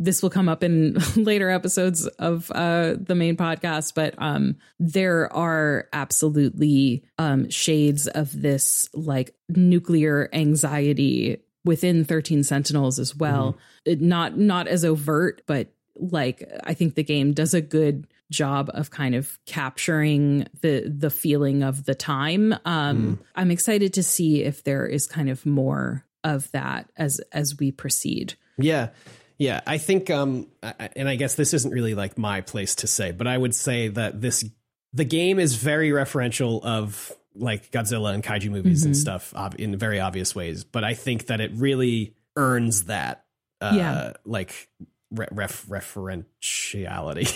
This 0.02 0.22
will 0.22 0.30
come 0.30 0.48
up 0.48 0.64
in 0.64 0.96
later 1.16 1.50
episodes 1.50 2.06
of 2.06 2.50
uh, 2.52 2.94
the 2.98 3.14
main 3.14 3.36
podcast, 3.36 3.92
but 3.94 4.14
um, 4.16 4.56
there 4.78 5.30
are 5.30 5.88
absolutely 5.92 7.04
um, 7.18 7.50
shades 7.50 8.06
of 8.08 8.32
this 8.40 8.88
like 8.94 9.34
nuclear 9.50 10.30
anxiety 10.32 11.42
within 11.66 12.06
13 12.06 12.42
sentinels 12.44 12.98
as 12.98 13.14
well 13.14 13.58
It- 13.84 14.00
not 14.00 14.38
not 14.38 14.68
as 14.68 14.86
overt 14.86 15.42
but 15.46 15.68
like 15.96 16.48
i 16.64 16.72
think 16.74 16.94
the 16.94 17.02
game 17.04 17.32
does 17.32 17.52
a 17.54 17.60
good 17.60 18.06
job 18.30 18.70
of 18.74 18.90
kind 18.90 19.14
of 19.14 19.38
capturing 19.46 20.46
the 20.62 20.88
the 20.88 21.10
feeling 21.10 21.62
of 21.62 21.84
the 21.84 21.94
time 21.94 22.54
um 22.64 23.18
i'm 23.34 23.50
excited 23.50 23.92
to 23.94 24.02
see 24.02 24.42
if 24.44 24.62
there 24.64 24.86
is 24.86 25.06
kind 25.06 25.28
of 25.28 25.44
more 25.46 26.04
of 26.24 26.50
that 26.52 26.90
as 26.96 27.20
as 27.32 27.56
we 27.58 27.70
proceed 27.72 28.34
Yeah. 28.58 28.90
Yeah. 29.38 29.62
I 29.66 29.78
think, 29.78 30.10
um, 30.10 30.48
and 30.62 31.08
I 31.08 31.16
guess 31.16 31.34
this 31.34 31.54
isn't 31.54 31.72
really 31.72 31.94
like 31.94 32.18
my 32.18 32.42
place 32.42 32.74
to 32.76 32.86
say, 32.86 33.10
but 33.10 33.26
I 33.26 33.38
would 33.38 33.54
say 33.54 33.88
that 33.88 34.20
this, 34.20 34.44
the 34.92 35.06
game 35.06 35.38
is 35.38 35.54
very 35.54 35.88
referential 35.92 36.62
of 36.62 37.10
like 37.34 37.70
Godzilla 37.70 38.12
and 38.12 38.22
kaiju 38.22 38.50
movies 38.50 38.84
and 38.84 38.94
Mhm. 38.94 38.98
stuff 38.98 39.32
ob- 39.34 39.54
in 39.58 39.78
very 39.78 39.98
obvious 39.98 40.34
ways. 40.34 40.64
But 40.64 40.84
I 40.84 40.92
think 40.92 41.28
that 41.28 41.40
it 41.40 41.52
really 41.54 42.16
earns 42.36 42.84
that, 42.84 43.24
uh, 43.62 43.72
Yeah. 43.74 44.12
like, 44.26 44.68
re- 45.10 45.26
ref- 45.32 45.66
referentiality 45.66 47.30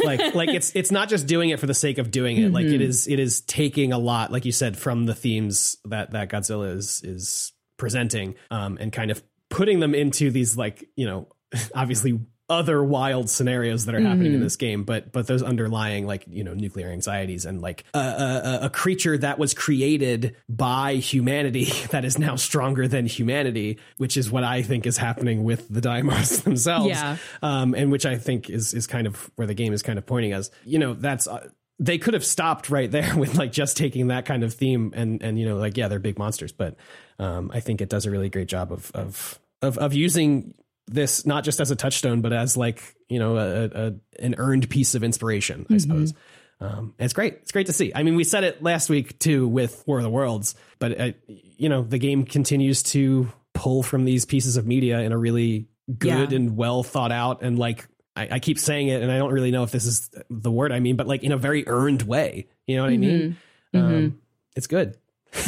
like 0.04 0.34
like 0.34 0.48
it's 0.50 0.74
it's 0.74 0.90
not 0.90 1.08
just 1.08 1.26
doing 1.26 1.50
it 1.50 1.60
for 1.60 1.66
the 1.66 1.74
sake 1.74 1.98
of 1.98 2.10
doing 2.10 2.36
it 2.36 2.52
like 2.52 2.66
it 2.66 2.80
Mhm. 2.80 2.84
is 2.84 3.06
it 3.08 3.18
is 3.18 3.40
taking 3.42 3.92
a 3.92 3.98
lot 3.98 4.32
like 4.32 4.44
you 4.44 4.52
said 4.52 4.76
from 4.76 5.06
the 5.06 5.14
themes 5.14 5.76
that 5.86 6.12
that 6.12 6.28
Godzilla 6.30 6.74
is 6.74 7.02
is 7.04 7.52
presenting 7.76 8.34
um 8.50 8.78
and 8.80 8.92
kind 8.92 9.10
of 9.10 9.22
putting 9.50 9.80
them 9.80 9.94
into 9.94 10.30
these 10.30 10.56
like 10.56 10.88
you 10.96 11.06
know 11.06 11.28
obviously 11.74 12.20
other 12.50 12.84
wild 12.84 13.30
scenarios 13.30 13.86
that 13.86 13.94
are 13.94 14.00
happening 14.00 14.34
in 14.34 14.40
Mhm. 14.40 14.44
this 14.44 14.56
game 14.56 14.84
but 14.84 15.10
but 15.12 15.26
those 15.26 15.42
underlying 15.42 16.06
like 16.06 16.24
you 16.28 16.44
know 16.44 16.52
nuclear 16.52 16.88
anxieties 16.90 17.46
and 17.46 17.62
like 17.62 17.84
a, 17.94 17.98
a, 17.98 18.58
a 18.66 18.70
creature 18.70 19.16
that 19.16 19.38
was 19.38 19.54
created 19.54 20.36
by 20.48 20.96
humanity 20.96 21.64
that 21.90 22.04
is 22.04 22.18
now 22.18 22.36
stronger 22.36 22.86
than 22.86 23.06
humanity 23.06 23.78
which 23.96 24.18
is 24.18 24.30
what 24.30 24.44
i 24.44 24.60
think 24.60 24.86
is 24.86 24.98
happening 24.98 25.42
with 25.42 25.66
the 25.70 25.80
Deimos 25.80 26.40
themselves 26.44 26.88
Yeah. 26.88 27.16
um, 27.42 27.74
and 27.74 27.90
which 27.90 28.04
I 28.04 28.18
think 28.18 28.50
is 28.50 28.74
is 28.74 28.86
kind 28.86 29.06
of 29.06 29.30
where 29.36 29.46
the 29.46 29.54
game 29.54 29.72
is 29.72 29.82
kind 29.82 29.98
of 29.98 30.04
pointing 30.04 30.32
us. 30.34 30.50
You 30.66 30.78
know, 30.78 30.92
that's 30.94 31.26
uh, 31.26 31.48
they 31.78 31.98
could 31.98 32.14
have 32.14 32.24
stopped 32.24 32.68
right 32.70 32.90
there 32.90 33.16
with 33.22 33.36
like 33.36 33.52
just 33.52 33.76
taking 33.76 34.08
that 34.08 34.26
kind 34.26 34.44
of 34.44 34.52
theme 34.52 34.92
and 34.94 35.22
and 35.22 35.38
you 35.38 35.46
know 35.46 35.56
like 35.56 35.76
yeah 35.78 35.88
they're 35.88 35.98
big 35.98 36.18
monsters, 36.18 36.52
but 36.52 36.76
um, 37.18 37.50
I 37.54 37.60
think 37.60 37.80
it 37.80 37.88
does 37.88 38.04
a 38.06 38.10
really 38.10 38.28
great 38.28 38.48
job 38.48 38.70
of 38.72 38.90
of 38.94 39.38
of 39.62 39.78
of 39.78 39.94
using 39.94 40.54
this 40.86 41.24
not 41.26 41.44
just 41.44 41.60
as 41.60 41.70
a 41.70 41.76
touchstone 41.76 42.20
but 42.20 42.32
as 42.32 42.56
like 42.56 42.94
you 43.08 43.18
know 43.18 43.36
a, 43.38 43.64
a 43.64 43.94
an 44.18 44.34
earned 44.38 44.68
piece 44.68 44.94
of 44.94 45.02
inspiration 45.04 45.66
I 45.70 45.78
suppose. 45.78 46.14
Um, 46.60 46.94
it's 46.98 47.12
great. 47.12 47.34
It's 47.42 47.50
great 47.52 47.66
to 47.66 47.72
see. 47.72 47.92
I 47.94 48.04
mean, 48.04 48.14
we 48.14 48.22
said 48.24 48.44
it 48.44 48.62
last 48.62 48.88
week 48.88 49.18
too 49.18 49.46
with 49.48 49.82
War 49.86 49.98
of 49.98 50.04
the 50.04 50.08
Worlds, 50.10 50.54
but 50.78 50.98
uh, 51.00 51.12
you 51.26 51.68
know 51.68 51.82
the 51.82 51.98
game 51.98 52.24
continues 52.24 52.82
to 52.84 53.30
pull 53.54 53.82
from 53.82 54.04
these 54.04 54.24
pieces 54.24 54.56
of 54.56 54.66
media 54.66 55.00
in 55.00 55.12
a 55.12 55.18
really 55.18 55.68
good 55.98 56.30
Yeah. 56.32 56.36
and 56.36 56.56
well 56.56 56.82
thought 56.82 57.12
out 57.12 57.42
and 57.42 57.58
like 57.58 57.86
I, 58.16 58.28
I 58.32 58.38
keep 58.38 58.58
saying 58.58 58.88
it 58.88 59.02
and 59.02 59.10
I 59.10 59.18
don't 59.18 59.32
really 59.32 59.50
know 59.50 59.64
if 59.64 59.72
this 59.72 59.84
is 59.84 60.10
the 60.30 60.50
word 60.50 60.70
I 60.72 60.78
mean, 60.80 60.96
but 60.96 61.06
like 61.08 61.22
in 61.24 61.32
a 61.32 61.36
very 61.36 61.66
earned 61.66 62.02
way. 62.02 62.46
You 62.66 62.76
know 62.76 62.84
what 62.84 62.92
I 62.92 62.96
mean? 62.98 63.36
Mhm. 63.74 63.78
Um, 63.82 64.20
it's 64.56 64.68
good. 64.68 64.96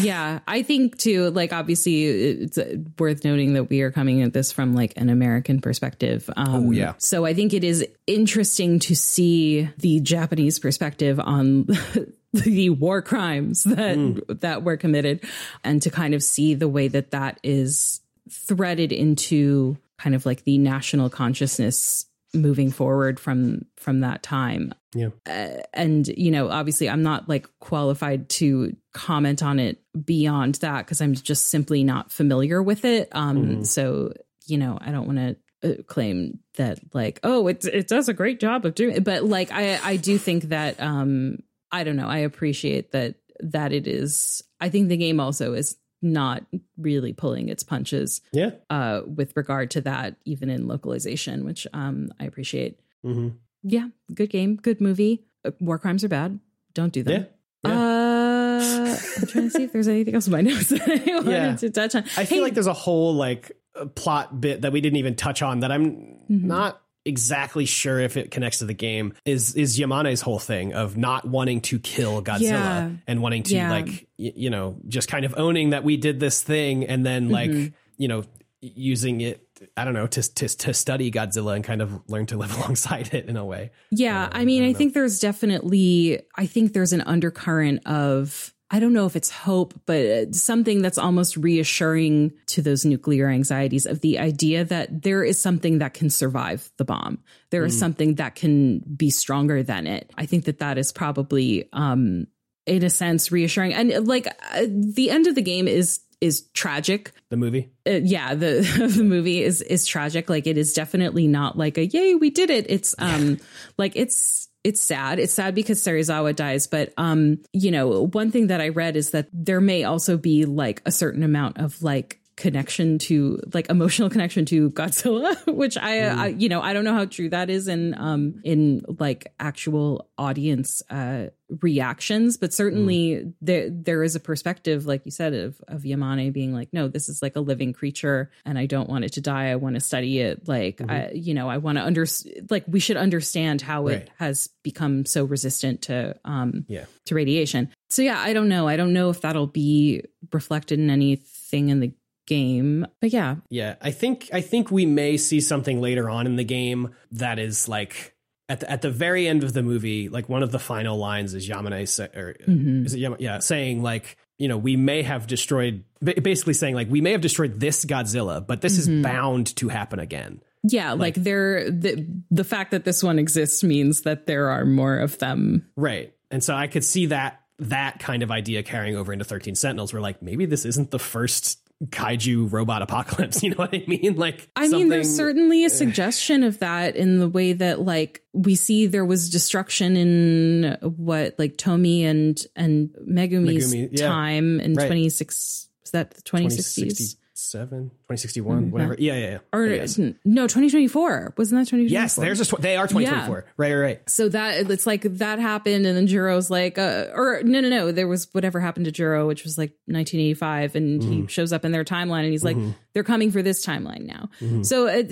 Yeah 0.00 0.40
i 0.48 0.62
think 0.62 0.96
too 0.98 1.30
like 1.30 1.52
obviously 1.52 2.04
it's 2.04 2.58
uh, 2.58 2.76
worth 2.98 3.24
noting 3.24 3.54
that 3.54 3.64
we 3.70 3.80
are 3.82 3.90
coming 3.90 4.22
at 4.22 4.32
this 4.32 4.50
from 4.52 4.74
like 4.74 4.92
an 4.96 5.08
american 5.08 5.60
perspective 5.60 6.28
um 6.36 6.68
Oh, 6.68 6.70
yeah. 6.72 6.94
so 6.98 7.24
i 7.24 7.32
think 7.34 7.54
it 7.54 7.62
is 7.64 7.86
interesting 8.06 8.78
to 8.80 8.94
see 8.96 9.68
the 9.78 10.00
japanese 10.00 10.58
perspective 10.58 11.20
on 11.20 11.66
the 12.32 12.70
war 12.70 13.00
crimes 13.02 13.62
that 13.64 13.96
Mm. 13.96 14.40
that 14.40 14.62
were 14.64 14.76
committed 14.76 15.20
and 15.64 15.80
to 15.82 15.90
kind 15.90 16.14
of 16.14 16.22
see 16.22 16.54
the 16.54 16.68
way 16.68 16.88
that 16.88 17.12
that 17.12 17.38
is 17.42 18.00
threaded 18.28 18.92
into 18.92 19.76
kind 19.98 20.14
of 20.14 20.26
like 20.26 20.42
the 20.44 20.58
national 20.58 21.08
consciousness 21.08 22.06
moving 22.36 22.70
forward 22.70 23.18
from 23.20 23.64
from 23.76 24.00
that 24.00 24.22
time 24.22 24.72
Yeah. 24.94 25.08
uh, 25.26 25.62
and 25.74 26.06
you 26.08 26.30
know 26.30 26.48
obviously 26.50 26.88
i'm 26.88 27.02
not 27.02 27.28
like 27.28 27.46
qualified 27.60 28.28
to 28.30 28.76
comment 28.94 29.42
on 29.42 29.58
it 29.58 29.82
beyond 30.04 30.56
that 30.56 30.84
because 30.84 31.00
i'm 31.00 31.14
just 31.14 31.48
simply 31.48 31.84
not 31.84 32.12
familiar 32.12 32.62
with 32.62 32.84
it 32.84 33.08
um 33.12 33.36
Mhm. 33.58 33.66
so 33.66 34.12
you 34.46 34.58
know 34.58 34.78
i 34.80 34.90
don't 34.90 35.06
want 35.06 35.18
to 35.18 35.36
uh, 35.70 35.82
claim 35.84 36.38
that 36.56 36.78
like 36.92 37.18
oh 37.24 37.46
it 37.48 37.64
it 37.64 37.88
does 37.88 38.08
a 38.08 38.14
great 38.14 38.38
job 38.40 38.64
of 38.66 38.74
doing 38.74 38.96
it, 38.96 39.04
but 39.04 39.24
like 39.24 39.50
I 39.50 39.80
I 39.82 39.96
do 39.96 40.18
think 40.18 40.44
that 40.50 40.78
um 40.80 41.38
I 41.72 41.82
don't 41.82 41.96
know 41.96 42.06
I 42.08 42.18
appreciate 42.18 42.92
that 42.92 43.14
that 43.40 43.72
it 43.72 43.86
is 43.86 44.42
I 44.60 44.68
think 44.68 44.88
the 44.88 44.98
game 44.98 45.18
also 45.18 45.54
is 45.54 45.76
not 46.02 46.44
really 46.76 47.12
pulling 47.12 47.48
its 47.48 47.62
punches 47.62 48.20
Yeah. 48.32 48.50
uh 48.70 49.02
with 49.06 49.36
regard 49.36 49.70
to 49.72 49.80
that 49.82 50.16
even 50.24 50.50
in 50.50 50.66
localization 50.68 51.44
which 51.44 51.66
um 51.72 52.10
I 52.20 52.24
appreciate. 52.26 52.78
hmm 53.02 53.28
Yeah, 53.62 53.88
good 54.14 54.30
game, 54.30 54.56
good 54.56 54.80
movie. 54.80 55.24
Uh, 55.44 55.52
War 55.60 55.78
crimes 55.78 56.04
are 56.04 56.08
bad. 56.08 56.38
Don't 56.74 56.92
do 56.92 57.02
them. 57.02 57.26
Yeah. 57.64 57.70
Yeah. 57.70 57.80
Uh, 57.80 58.96
I'm 59.18 59.26
trying 59.26 59.44
to 59.44 59.50
see 59.50 59.64
if 59.64 59.72
there's 59.72 59.88
anything 59.88 60.14
else 60.14 60.26
in 60.26 60.32
my 60.32 60.40
notes 60.48 60.68
that 60.68 60.82
I 60.88 61.14
wanted 61.16 61.30
Yeah. 61.30 61.56
to 61.56 61.70
touch 61.70 61.94
on. 61.94 62.04
I 62.16 62.24
feel 62.24 62.42
like 62.42 62.54
there's 62.54 62.66
a 62.66 62.72
whole 62.72 63.14
like 63.14 63.52
uh, 63.74 63.86
plot 63.86 64.40
bit 64.40 64.62
that 64.62 64.72
we 64.72 64.80
didn't 64.80 64.96
even 64.98 65.14
touch 65.16 65.42
on 65.42 65.60
that 65.60 65.72
I'm 65.72 66.16
Mm-hmm. 66.30 66.46
not 66.48 66.80
exactly 67.06 67.64
sure 67.64 67.98
if 68.00 68.16
it 68.16 68.30
connects 68.30 68.58
to 68.58 68.64
the 68.66 68.74
game 68.74 69.14
is 69.24 69.54
is 69.54 69.78
Yamane's 69.78 70.20
whole 70.20 70.38
thing 70.38 70.74
of 70.74 70.96
not 70.96 71.24
wanting 71.24 71.60
to 71.62 71.78
kill 71.78 72.22
Godzilla 72.22 72.40
Yeah. 72.42 72.90
and 73.06 73.22
wanting 73.22 73.44
to 73.44 73.54
Yeah. 73.54 73.70
like 73.70 73.88
y- 74.18 74.32
you 74.36 74.50
know 74.50 74.76
just 74.88 75.08
kind 75.08 75.24
of 75.24 75.34
owning 75.38 75.70
that 75.70 75.84
we 75.84 75.96
did 75.96 76.20
this 76.20 76.42
thing 76.42 76.84
and 76.84 77.06
then 77.06 77.28
like 77.30 77.50
Mm-hmm. 77.50 77.74
you 77.96 78.08
know 78.08 78.24
using 78.60 79.20
it 79.20 79.42
I 79.76 79.84
don't 79.84 79.94
know 79.94 80.06
to 80.08 80.22
to 80.34 80.48
to 80.48 80.74
study 80.74 81.10
Godzilla 81.10 81.54
and 81.54 81.64
kind 81.64 81.80
of 81.80 82.02
learn 82.08 82.26
to 82.26 82.36
live 82.36 82.54
alongside 82.58 83.14
it 83.14 83.26
in 83.26 83.36
a 83.36 83.44
way. 83.44 83.70
Yeah, 83.90 84.28
I 84.30 84.44
mean, 84.44 84.64
I, 84.64 84.72
think 84.74 84.92
there's 84.92 85.18
definitely, 85.20 86.20
I 86.34 86.44
think 86.46 86.74
there's 86.74 86.92
an 86.92 87.00
undercurrent 87.00 87.86
of, 87.86 88.52
I 88.70 88.80
don't 88.80 88.92
know 88.92 89.06
if 89.06 89.14
it's 89.14 89.30
hope, 89.30 89.74
but 89.86 90.04
uh, 90.04 90.32
something 90.32 90.82
that's 90.82 90.98
almost 90.98 91.36
reassuring 91.36 92.32
to 92.48 92.62
those 92.62 92.84
nuclear 92.84 93.28
anxieties 93.28 93.86
of 93.86 94.00
the 94.00 94.18
idea 94.18 94.64
that 94.64 95.02
there 95.02 95.22
is 95.22 95.40
something 95.40 95.78
that 95.78 95.94
can 95.94 96.10
survive 96.10 96.70
the 96.76 96.84
bomb. 96.84 97.18
There 97.50 97.64
is 97.64 97.78
something 97.78 98.16
that 98.16 98.34
can 98.34 98.80
be 98.80 99.10
stronger 99.10 99.62
than 99.62 99.86
it. 99.86 100.10
I 100.18 100.26
think 100.26 100.46
that 100.46 100.58
that 100.58 100.78
is 100.78 100.90
probably, 100.92 101.68
um, 101.72 102.26
in 102.66 102.82
a 102.82 102.90
sense, 102.90 103.30
reassuring. 103.30 103.72
And 103.72 103.92
uh, 103.92 104.00
like 104.00 104.26
uh, 104.26 104.66
the 104.68 105.10
end 105.10 105.28
of 105.28 105.36
the 105.36 105.42
game 105.42 105.68
is 105.68 106.00
is 106.20 106.48
tragic 106.54 107.12
The 107.28 107.36
movie. 107.36 107.70
uh, 107.86 108.00
yeah 108.02 108.34
the 108.34 108.90
the 108.96 109.04
movie 109.04 109.42
is 109.42 109.60
is 109.60 109.84
tragic 109.86 110.30
like 110.30 110.46
it 110.46 110.56
is 110.56 110.72
definitely 110.72 111.26
not 111.26 111.58
like 111.58 111.76
a 111.76 111.84
yay 111.84 112.14
we 112.14 112.30
did 112.30 112.48
it 112.48 112.64
it's 112.70 112.94
um 112.98 113.38
like 113.76 113.92
it's 113.96 114.48
it's 114.66 114.82
sad. 114.82 115.18
It's 115.18 115.32
sad 115.32 115.54
because 115.54 115.82
Serizawa 115.82 116.34
dies 116.34 116.66
but 116.66 116.92
um 116.96 117.38
you 117.52 117.70
know 117.70 118.06
one 118.06 118.30
thing 118.30 118.48
that 118.48 118.60
i 118.60 118.68
read 118.68 118.96
is 118.96 119.10
that 119.10 119.28
there 119.32 119.60
may 119.60 119.84
also 119.84 120.16
be 120.16 120.44
like 120.44 120.82
a 120.84 120.92
certain 120.92 121.22
amount 121.22 121.58
of 121.58 121.82
like 121.82 122.20
connection 122.36 122.98
to 122.98 123.40
like 123.54 123.70
emotional 123.70 124.10
connection 124.14 124.44
to 124.46 124.70
Godzilla 124.70 125.34
which 125.54 125.76
I, 125.78 126.00
I 126.00 126.26
you 126.28 126.48
know 126.48 126.60
I 126.60 126.72
don't 126.72 126.84
know 126.84 126.92
how 126.94 127.06
true 127.06 127.30
that 127.30 127.50
is 127.50 127.68
in 127.68 127.94
um 127.94 128.40
in 128.44 128.82
like 128.98 129.32
actual 129.40 130.08
audience 130.18 130.82
uh 130.90 131.26
reactions 131.62 132.36
but 132.36 132.52
certainly 132.52 133.32
there 133.40 133.70
there 133.70 134.02
is 134.02 134.16
a 134.16 134.20
perspective 134.20 134.84
like 134.84 135.04
you 135.04 135.10
said 135.12 135.32
of 135.32 135.60
of 135.68 135.82
Yamane 135.82 136.32
being 136.32 136.52
like 136.52 136.68
no 136.72 136.88
this 136.88 137.08
is 137.08 137.22
like 137.22 137.36
a 137.36 137.40
living 137.40 137.72
creature 137.72 138.30
and 138.44 138.58
I 138.58 138.66
don't 138.66 138.88
want 138.88 139.04
it 139.04 139.12
to 139.12 139.20
die. 139.20 139.50
I 139.50 139.56
want 139.56 139.74
to 139.74 139.80
study 139.80 140.18
it. 140.18 140.48
Like 140.48 140.80
I 140.88 141.12
you 141.14 141.34
know 141.34 141.48
I 141.48 141.58
want 141.58 141.78
to 141.78 141.84
under 141.84 142.04
like 142.50 142.64
we 142.66 142.80
should 142.80 142.96
understand 142.96 143.62
how 143.62 143.86
Right. 143.86 143.98
it 143.98 144.10
has 144.18 144.48
become 144.64 145.04
so 145.06 145.24
resistant 145.24 145.82
to 145.82 146.16
um 146.24 146.64
Yeah. 146.68 146.86
to 147.06 147.14
radiation. 147.14 147.70
So 147.90 148.02
yeah 148.02 148.18
I 148.18 148.32
don't 148.32 148.48
know. 148.48 148.66
I 148.66 148.76
don't 148.76 148.92
know 148.92 149.10
if 149.10 149.20
that'll 149.20 149.46
be 149.46 150.02
reflected 150.32 150.80
in 150.80 150.90
anything 150.90 151.68
in 151.68 151.78
the 151.80 151.92
game 152.26 152.84
but 153.00 153.12
yeah. 153.12 153.36
Yeah, 153.50 153.76
I 153.80 153.92
think 153.92 154.28
I 154.32 154.40
think 154.40 154.72
we 154.72 154.84
may 154.84 155.16
see 155.16 155.40
something 155.40 155.80
later 155.80 156.10
on 156.10 156.26
in 156.26 156.34
the 156.34 156.44
game 156.44 156.90
that 157.12 157.38
is 157.38 157.68
like 157.68 158.15
at 158.48 158.60
the, 158.60 158.70
at 158.70 158.82
the 158.82 158.90
very 158.90 159.26
end 159.26 159.42
of 159.42 159.52
the 159.52 159.62
movie, 159.62 160.08
like 160.08 160.28
one 160.28 160.42
of 160.42 160.52
the 160.52 160.58
final 160.58 160.96
lines 160.96 161.34
is 161.34 161.48
Yamane 161.48 161.88
say, 161.88 162.04
or 162.14 162.36
mm-hmm. 162.46 162.86
is 162.86 162.94
it 162.94 163.20
yeah, 163.20 163.38
saying 163.40 163.82
like 163.82 164.16
you 164.38 164.48
know 164.48 164.56
we 164.56 164.76
may 164.76 165.02
have 165.02 165.26
destroyed 165.26 165.84
basically 166.02 166.54
saying 166.54 166.74
like 166.74 166.88
we 166.90 167.00
may 167.00 167.12
have 167.12 167.20
destroyed 167.20 167.58
this 167.58 167.84
Godzilla, 167.84 168.46
but 168.46 168.60
this 168.60 168.78
is 168.78 168.88
mm-hmm. 168.88 169.02
bound 169.02 169.56
to 169.56 169.68
happen 169.68 169.98
again. 169.98 170.40
Yeah, 170.68 170.92
like, 170.92 171.14
there 171.14 171.70
the 171.70 172.06
the 172.30 172.44
fact 172.44 172.72
that 172.72 172.84
this 172.84 173.02
one 173.02 173.18
exists 173.18 173.62
means 173.62 174.02
that 174.02 174.26
there 174.26 174.50
are 174.50 174.64
more 174.64 174.98
of 174.98 175.18
them. 175.18 175.66
Right. 175.76 176.12
And 176.30 176.42
so 176.42 176.54
I 176.54 176.66
could 176.66 176.84
see 176.84 177.06
that 177.06 177.40
that 177.58 178.00
kind 178.00 178.22
of 178.22 178.30
idea 178.30 178.62
carrying 178.62 178.96
over 178.96 179.12
into 179.12 179.24
13 179.24 179.54
Sentinels 179.54 179.92
where 179.92 180.02
like 180.02 180.22
maybe 180.22 180.44
this 180.44 180.64
isn't 180.64 180.90
the 180.90 180.98
first 180.98 181.60
kaiju 181.84 182.50
robot 182.50 182.82
apocalypse, 182.82 183.42
you 183.42 183.50
know 183.50 183.56
what 183.56 183.74
I 183.74 183.84
mean? 183.86 184.16
Like 184.16 184.48
I 184.56 184.68
mean, 184.68 184.88
there's 184.88 185.14
certainly 185.14 185.62
a 185.62 185.66
eh. 185.66 185.70
suggestion 185.70 186.42
of 186.42 186.58
that 186.60 186.96
in 186.96 187.18
the 187.18 187.28
way 187.28 187.52
that 187.52 187.80
like 187.80 188.22
we 188.32 188.54
see 188.54 188.86
there 188.86 189.04
was 189.04 189.30
destruction 189.30 189.96
in 189.96 190.78
what 190.80 191.38
like 191.38 191.56
Tomi 191.56 192.04
and 192.04 192.40
and 192.54 192.90
Megumi's 193.08 193.74
Megumi, 193.74 193.88
yeah. 193.92 194.08
time 194.08 194.60
in 194.60 194.74
Right. 194.74 194.86
26 194.86 195.68
was 195.82 195.90
that 195.92 196.12
the 196.12 196.22
2060s 196.22 197.16
2067, 197.52 197.90
2061, 198.08 198.70
whatever. 198.70 198.96
Yeah, 198.98 199.14
yeah, 199.14 199.30
yeah. 199.30 199.38
or 199.52 199.66
Yeah, 199.66 199.86
yeah. 199.96 200.12
no 200.24 200.42
2024 200.44 201.34
wasn't 201.36 201.60
that 201.60 201.66
2024 201.70 201.88
Yes, 201.92 202.14
there's 202.16 202.40
a 202.40 202.44
tw- 202.44 202.60
they 202.60 202.76
are 202.76 202.86
2024. 202.86 203.44
Right, 203.56 203.72
right, 203.72 203.80
right. 203.80 204.10
so 204.10 204.28
that 204.28 204.70
it's 204.70 204.86
like 204.86 205.02
that 205.02 205.38
happened 205.38 205.86
and 205.86 205.96
then 205.96 206.06
Juro's 206.06 206.50
like 206.50 206.78
uh, 206.78 207.06
or 207.14 207.40
no 207.44 207.60
no 207.60 207.68
no 207.68 207.92
there 207.92 208.08
was 208.08 208.28
whatever 208.32 208.60
happened 208.60 208.86
to 208.86 208.92
Juro 208.92 209.26
which 209.26 209.44
was 209.44 209.56
like 209.58 209.70
1985 209.86 210.74
and 210.76 211.00
Mm-hmm. 211.00 211.12
he 211.22 211.26
shows 211.28 211.52
up 211.52 211.64
in 211.64 211.72
their 211.72 211.84
timeline 211.84 212.22
and 212.24 212.30
he's 212.32 212.44
like 212.44 212.56
they're 212.94 213.04
coming 213.04 213.30
for 213.30 213.42
this 213.42 213.64
timeline 213.64 214.06
now 214.06 214.28
Mm-hmm. 214.40 214.62
so 214.62 214.88
uh, 214.88 215.02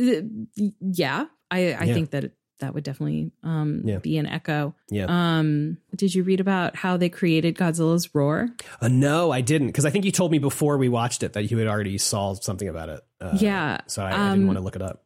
yeah 0.80 1.26
I 1.50 1.58
I 1.58 1.84
Yeah. 1.84 1.94
think 1.94 2.10
that 2.10 2.32
that 2.60 2.72
would 2.74 2.84
definitely 2.84 3.30
um 3.42 3.82
Yeah. 3.84 3.98
be 3.98 4.16
an 4.18 4.26
echo 4.26 4.74
Yeah. 4.90 5.06
um 5.08 5.78
did 5.94 6.14
you 6.14 6.22
read 6.22 6.40
about 6.40 6.76
how 6.76 6.96
they 6.96 7.08
created 7.08 7.56
Godzilla's 7.56 8.14
roar 8.14 8.48
Uh, 8.80 8.88
no, 8.88 9.30
I 9.32 9.40
didn't 9.40 9.68
because 9.68 9.84
I 9.84 9.90
think 9.90 10.04
you 10.04 10.12
told 10.12 10.30
me 10.30 10.38
before 10.38 10.78
we 10.78 10.88
watched 10.88 11.22
it 11.22 11.32
that 11.34 11.50
you 11.50 11.58
had 11.58 11.66
already 11.68 11.98
saw 11.98 12.34
something 12.34 12.68
about 12.68 12.88
it. 12.88 13.00
Uh, 13.20 13.36
yeah 13.40 13.78
So 13.86 14.02
I, 14.02 14.08
I 14.08 14.10
didn't 14.12 14.40
um, 14.42 14.46
want 14.46 14.58
to 14.58 14.64
look 14.64 14.76
it 14.76 14.82
up. 14.82 15.02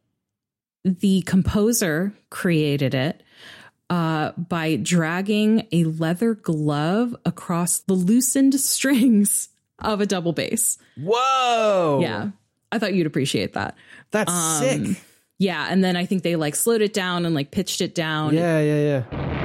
the 0.85 1.21
composer 1.23 2.13
created 2.29 2.93
it 2.93 3.23
uh, 3.89 4.31
by 4.33 4.75
dragging 4.75 5.67
a 5.71 5.83
leather 5.85 6.35
glove 6.35 7.15
across 7.25 7.79
the 7.79 7.93
loosened 7.93 8.53
strings 8.59 9.49
of 9.79 9.99
a 10.01 10.05
double 10.05 10.31
bass. 10.33 10.77
Whoa. 10.97 11.99
Yeah. 12.01 12.29
I 12.71 12.77
thought 12.77 12.93
you'd 12.93 13.07
appreciate 13.07 13.53
that. 13.53 13.75
That's 14.11 14.31
Um, 14.31 14.85
sick. 14.95 15.03
Yeah. 15.39 15.67
And 15.69 15.83
then 15.83 15.95
I 15.95 16.05
think 16.05 16.23
they 16.23 16.35
like 16.35 16.55
slowed 16.55 16.81
it 16.81 16.93
down 16.93 17.25
and 17.25 17.33
like 17.33 17.49
pitched 17.49 17.81
it 17.81 17.95
down. 17.95 18.35
Yeah, 18.35 18.59
yeah, 18.59 19.03
yeah. 19.09 19.38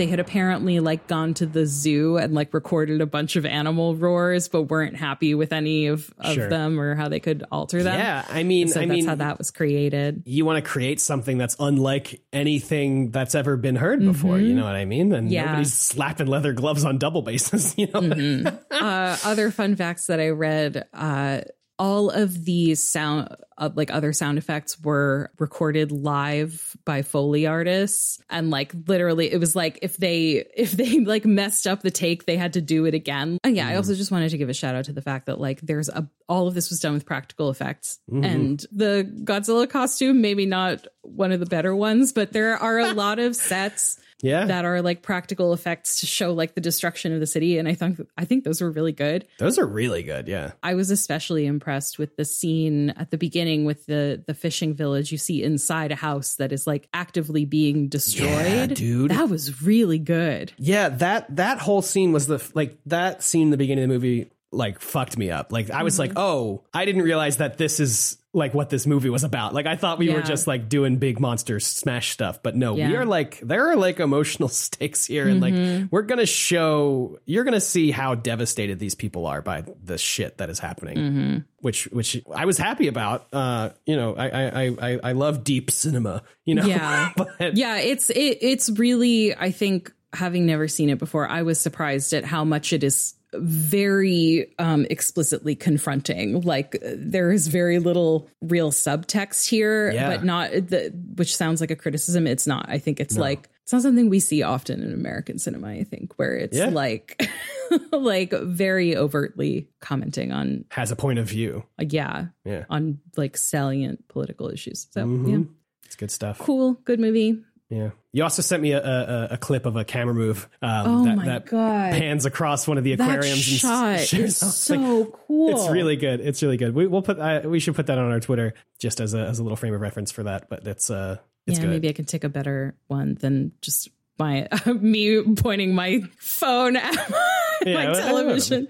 They 0.00 0.06
had 0.06 0.18
apparently 0.18 0.80
like 0.80 1.06
gone 1.06 1.34
to 1.34 1.44
the 1.46 1.66
zoo 1.66 2.16
and 2.16 2.32
like 2.32 2.54
recorded 2.54 3.02
a 3.02 3.06
bunch 3.06 3.36
of 3.36 3.44
animal 3.44 3.94
roars, 3.94 4.48
but 4.48 4.62
weren't 4.62 4.96
happy 4.96 5.34
with 5.34 5.52
any 5.52 5.88
of, 5.88 6.10
of 6.18 6.32
Sure. 6.32 6.48
them 6.48 6.80
or 6.80 6.94
how 6.94 7.10
they 7.10 7.20
could 7.20 7.44
alter 7.52 7.82
them. 7.82 7.98
Yeah, 7.98 8.24
I 8.30 8.42
mean, 8.42 8.68
So 8.68 8.80
I 8.80 8.86
that's 8.86 8.96
mean, 8.96 9.04
how 9.06 9.16
that 9.16 9.36
was 9.36 9.50
created. 9.50 10.22
you 10.24 10.46
want 10.46 10.64
to 10.64 10.68
create 10.70 11.00
something 11.02 11.36
that's 11.36 11.54
unlike 11.60 12.22
anything 12.32 13.10
that's 13.10 13.34
ever 13.34 13.58
been 13.58 13.76
heard 13.76 14.00
before. 14.00 14.38
You 14.38 14.54
know 14.54 14.64
what 14.64 14.74
I 14.74 14.86
mean? 14.86 15.12
And 15.12 15.26
Mm-hmm. 15.26 15.32
Yeah. 15.34 15.44
nobody's 15.46 15.74
slapping 15.74 16.28
leather 16.28 16.54
gloves 16.54 16.84
on 16.86 16.96
double 16.96 17.20
basses. 17.20 17.74
You 17.78 17.88
know? 17.92 18.58
uh, 18.70 19.16
other 19.24 19.50
fun 19.50 19.76
facts 19.76 20.06
that 20.06 20.18
I 20.18 20.30
read, 20.30 20.86
uh, 20.94 21.42
all 21.80 22.10
of 22.10 22.44
these 22.44 22.86
sound, 22.86 23.34
uh, 23.56 23.70
like 23.74 23.90
other 23.90 24.12
sound 24.12 24.36
effects, 24.36 24.78
were 24.78 25.32
recorded 25.38 25.90
live 25.90 26.76
by 26.84 27.00
Foley 27.00 27.46
artists, 27.46 28.20
and 28.28 28.50
like 28.50 28.72
literally, 28.86 29.32
it 29.32 29.40
was 29.40 29.56
like 29.56 29.78
if 29.80 29.96
they 29.96 30.46
if 30.54 30.72
they 30.72 31.00
like 31.00 31.24
messed 31.24 31.66
up 31.66 31.80
the 31.80 31.90
take, 31.90 32.26
they 32.26 32.36
had 32.36 32.52
to 32.52 32.60
do 32.60 32.84
it 32.84 32.92
again. 32.92 33.38
And 33.42 33.56
yeah, 33.56 33.66
I 33.66 33.76
also 33.76 33.94
just 33.94 34.12
wanted 34.12 34.28
to 34.28 34.38
give 34.38 34.50
a 34.50 34.54
shout 34.54 34.74
out 34.74 34.84
to 34.84 34.92
the 34.92 35.00
fact 35.00 35.26
that 35.26 35.40
like 35.40 35.62
there's 35.62 35.88
a 35.88 36.06
all 36.28 36.46
of 36.46 36.54
this 36.54 36.68
was 36.68 36.80
done 36.80 36.92
with 36.92 37.06
practical 37.06 37.48
effects, 37.48 37.98
and 38.10 38.64
the 38.70 39.10
Godzilla 39.24 39.68
costume 39.68 40.20
maybe 40.20 40.44
not 40.44 40.86
one 41.00 41.32
of 41.32 41.40
the 41.40 41.46
better 41.46 41.74
ones, 41.74 42.12
but 42.12 42.32
there 42.32 42.58
are 42.58 42.78
a 42.78 42.92
lot 42.92 43.18
of 43.18 43.34
sets 43.34 43.98
yeah. 44.22 44.44
that 44.46 44.64
are 44.64 44.82
like 44.82 45.02
practical 45.02 45.52
effects 45.52 46.00
to 46.00 46.06
show 46.06 46.32
like 46.32 46.54
the 46.54 46.60
destruction 46.60 47.12
of 47.12 47.20
the 47.20 47.26
city 47.26 47.58
and 47.58 47.68
i 47.68 47.74
think 47.74 48.00
i 48.18 48.24
think 48.24 48.44
those 48.44 48.60
were 48.60 48.70
really 48.70 48.92
good 48.92 49.26
Those 49.38 49.58
are 49.58 49.66
really 49.66 50.02
good. 50.02 50.28
Yeah. 50.28 50.52
i 50.62 50.74
was 50.74 50.90
especially 50.90 51.46
impressed 51.46 51.98
with 51.98 52.16
the 52.16 52.24
scene 52.24 52.90
at 52.90 53.10
the 53.10 53.18
beginning 53.18 53.64
with 53.64 53.86
the 53.86 54.22
the 54.26 54.34
fishing 54.34 54.74
village 54.74 55.12
you 55.12 55.18
see 55.18 55.42
inside 55.42 55.92
a 55.92 55.96
house 55.96 56.34
that 56.36 56.52
is 56.52 56.66
like 56.66 56.88
actively 56.92 57.44
being 57.44 57.88
destroyed 57.88 58.74
dude. 58.74 59.10
that 59.10 59.28
was 59.28 59.62
really 59.62 59.98
good 59.98 60.52
Yeah, 60.58 60.88
that 60.90 61.36
that 61.36 61.58
whole 61.58 61.82
scene 61.82 62.12
was 62.12 62.26
the 62.26 62.42
like 62.54 62.78
that 62.86 63.22
scene 63.22 63.42
in 63.42 63.50
the 63.50 63.56
beginning 63.56 63.84
of 63.84 63.88
the 63.90 63.94
movie 63.94 64.30
like 64.52 64.80
fucked 64.80 65.16
me 65.16 65.30
up. 65.30 65.52
Like 65.52 65.70
I 65.70 65.82
was 65.82 65.98
like, 65.98 66.10
mm-hmm. 66.10 66.18
oh, 66.18 66.64
I 66.74 66.84
didn't 66.84 67.02
realize 67.02 67.36
that 67.36 67.58
this 67.58 67.80
is 67.80 68.16
like 68.32 68.54
what 68.54 68.70
this 68.70 68.86
movie 68.86 69.10
was 69.10 69.24
about. 69.24 69.54
Like 69.54 69.66
I 69.66 69.76
thought 69.76 69.98
we 69.98 70.12
were 70.12 70.22
just 70.22 70.46
like 70.46 70.68
doing 70.68 70.98
big 70.98 71.18
monster 71.18 71.58
smash 71.58 72.10
stuff, 72.10 72.42
but 72.42 72.54
no, 72.54 72.74
we 72.74 72.96
are 72.96 73.04
like 73.04 73.40
there 73.40 73.70
are 73.70 73.76
like 73.76 74.00
emotional 74.00 74.48
stakes 74.48 75.06
here, 75.06 75.28
and 75.28 75.40
like 75.40 75.54
mm-hmm. 75.54 75.86
we're 75.90 76.02
gonna 76.02 76.26
show 76.26 77.18
you're 77.26 77.44
gonna 77.44 77.60
see 77.60 77.90
how 77.90 78.14
devastated 78.14 78.78
these 78.78 78.94
people 78.94 79.26
are 79.26 79.42
by 79.42 79.64
the 79.82 79.98
shit 79.98 80.38
that 80.38 80.50
is 80.50 80.58
happening. 80.58 80.96
Mm-hmm. 80.96 81.38
Which 81.58 81.84
which 81.88 82.22
I 82.34 82.46
was 82.46 82.56
happy 82.56 82.88
about. 82.88 83.26
Uh, 83.32 83.70
you 83.84 83.96
know, 83.96 84.14
I 84.14 84.28
I 84.28 84.44
I 84.44 84.76
I- 84.80 85.00
I 85.02 85.12
love 85.12 85.44
deep 85.44 85.70
cinema. 85.70 86.22
You 86.44 86.54
know, 86.54 86.64
Yeah. 86.64 87.12
but 87.16 87.56
yeah, 87.56 87.78
it's 87.78 88.10
it, 88.10 88.38
it's 88.40 88.70
really 88.70 89.34
I 89.34 89.50
think 89.50 89.92
having 90.12 90.46
never 90.46 90.68
seen 90.68 90.90
it 90.90 90.98
before, 90.98 91.28
I 91.28 91.42
was 91.42 91.60
surprised 91.60 92.12
at 92.12 92.24
how 92.24 92.44
much 92.44 92.72
it 92.72 92.82
is 92.82 93.14
very 93.34 94.52
um 94.58 94.86
explicitly 94.90 95.54
confronting 95.54 96.40
like 96.40 96.76
there 96.96 97.30
is 97.30 97.46
very 97.48 97.78
little 97.78 98.28
real 98.40 98.70
subtext 98.72 99.48
here 99.48 99.90
Yeah. 99.92 100.08
but 100.10 100.24
not 100.24 100.50
the 100.50 100.92
which 101.14 101.36
sounds 101.36 101.60
like 101.60 101.70
a 101.70 101.76
criticism 101.76 102.26
it's 102.26 102.46
not 102.46 102.66
i 102.68 102.78
think 102.78 102.98
it's 103.00 103.16
like 103.16 103.48
it's 103.62 103.72
not 103.72 103.82
something 103.82 104.08
we 104.10 104.18
see 104.20 104.42
often 104.42 104.82
in 104.82 104.92
american 104.92 105.38
cinema 105.38 105.68
i 105.68 105.84
think 105.84 106.12
where 106.18 106.34
it's 106.36 106.56
Yeah. 106.56 106.70
like 106.70 107.22
like 107.92 108.32
very 108.32 108.96
overtly 108.96 109.68
commenting 109.80 110.32
on 110.32 110.64
has 110.70 110.90
a 110.90 110.96
point 110.96 111.18
of 111.20 111.26
view. 111.28 111.62
uh, 111.80 111.84
yeah 111.88 112.26
Yeah, 112.44 112.64
on 112.68 112.98
like 113.16 113.36
salient 113.36 114.08
political 114.08 114.48
issues 114.50 114.88
so 114.90 115.04
Mhm. 115.04 115.30
yeah 115.30 115.44
it's 115.84 115.96
good 115.96 116.10
stuff. 116.10 116.38
cool 116.38 116.74
good 116.84 116.98
movie 117.00 117.42
Yeah. 117.70 117.90
You 118.12 118.24
also 118.24 118.42
sent 118.42 118.60
me 118.62 118.72
a, 118.72 118.82
a, 118.84 119.28
a 119.32 119.36
clip 119.38 119.64
of 119.64 119.76
a 119.76 119.84
camera 119.84 120.12
move 120.14 120.48
um, 120.60 120.86
Oh 120.86 121.04
that, 121.04 121.16
my 121.16 121.24
that 121.26 121.46
God. 121.46 121.92
pans 121.92 122.26
across 122.26 122.66
one 122.66 122.76
of 122.78 122.84
the 122.84 122.92
aquariums. 122.94 123.22
that 123.22 123.22
aquariums. 123.22 123.60
shot 123.60 123.86
and 123.88 124.00
shares 124.00 124.36
is 124.36 124.42
off. 124.42 124.50
so 124.54 124.74
Like, 124.76 125.12
cool 125.28 125.50
It's 125.50 125.70
really 125.70 125.94
good. 125.96 126.20
It's 126.20 126.42
really 126.42 126.56
good. 126.56 126.74
We, 126.74 126.88
we'll 126.88 127.02
put 127.02 127.18
uh, 127.20 127.42
we 127.44 127.60
should 127.60 127.76
put 127.76 127.86
that 127.86 127.96
on 127.98 128.10
our 128.10 128.18
Twitter 128.20 128.54
just 128.80 129.00
as 129.00 129.14
a 129.14 129.20
as 129.20 129.38
a 129.38 129.44
little 129.44 129.56
frame 129.56 129.72
of 129.72 129.80
reference 129.80 130.10
for 130.10 130.24
that. 130.24 130.48
But 130.50 130.66
it's 130.66 130.90
uh 130.90 131.18
it's 131.46 131.58
yeah, 131.58 131.64
good. 131.64 131.70
maybe 131.70 131.88
I 131.88 131.92
can 131.92 132.04
take 132.06 132.24
a 132.24 132.28
better 132.28 132.74
one 132.88 133.14
than 133.14 133.52
just 133.62 133.88
my 134.18 134.48
me 134.66 135.22
pointing 135.34 135.72
my 135.74 136.00
phone 136.18 136.74
at 136.76 136.92
my, 137.10 137.28
Yeah, 137.64 137.74
my 137.74 137.88
whatever. 137.88 138.00
television. 138.08 138.68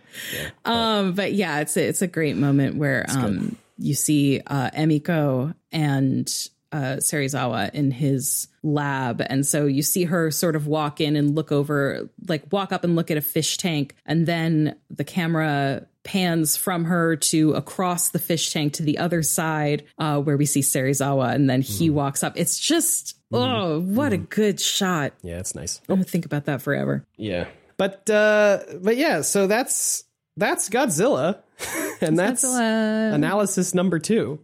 um, 0.66 1.14
but 1.14 1.32
yeah, 1.32 1.60
it's 1.60 1.76
a, 1.78 1.88
it's 1.88 2.02
a 2.02 2.06
great 2.06 2.36
moment 2.36 2.76
where 2.76 3.06
um 3.08 3.56
you 3.78 3.94
see 3.94 4.42
uh, 4.46 4.70
Emiko 4.72 5.54
and 5.72 6.30
uh, 6.72 6.96
Serizawa 6.98 7.72
in 7.74 7.90
his 7.90 8.48
lab, 8.62 9.22
and 9.24 9.46
so 9.46 9.66
you 9.66 9.82
see 9.82 10.04
her 10.04 10.30
sort 10.30 10.56
of 10.56 10.66
walk 10.66 11.00
in 11.00 11.16
and 11.16 11.34
look 11.34 11.52
over, 11.52 12.08
like 12.28 12.52
walk 12.52 12.72
up 12.72 12.84
and 12.84 12.96
look 12.96 13.10
at 13.10 13.16
a 13.16 13.22
fish 13.22 13.56
tank, 13.56 13.94
and 14.06 14.26
then 14.26 14.76
the 14.90 15.04
camera 15.04 15.86
pans 16.02 16.56
from 16.56 16.84
her 16.84 17.16
to 17.16 17.52
across 17.52 18.08
the 18.08 18.18
fish 18.18 18.52
tank 18.52 18.72
to 18.74 18.82
the 18.82 18.98
other 18.98 19.22
side 19.22 19.84
uh, 19.98 20.20
where 20.20 20.36
we 20.36 20.46
see 20.46 20.60
Serizawa, 20.60 21.34
and 21.34 21.48
then 21.48 21.62
he 21.62 21.90
walks 21.90 22.22
up. 22.22 22.34
It's 22.36 22.58
just 22.58 23.16
oh, 23.32 23.80
what 23.80 24.12
a 24.12 24.18
good 24.18 24.60
shot! 24.60 25.12
Yeah, 25.22 25.38
it's 25.38 25.54
nice. 25.54 25.80
I'm 25.88 25.96
gonna 25.96 26.04
think 26.04 26.24
about 26.26 26.46
that 26.46 26.62
forever. 26.62 27.04
Yeah. 27.16 27.46
But 27.76 28.10
uh 28.10 28.60
but 28.82 28.96
yeah, 28.96 29.22
so 29.22 29.46
that's 29.46 30.04
that's 30.36 30.68
Godzilla. 30.68 31.40
and 32.00 32.18
that's 32.18 32.44
Godzilla. 32.44 33.14
analysis 33.14 33.74
number 33.74 33.98
2. 33.98 34.38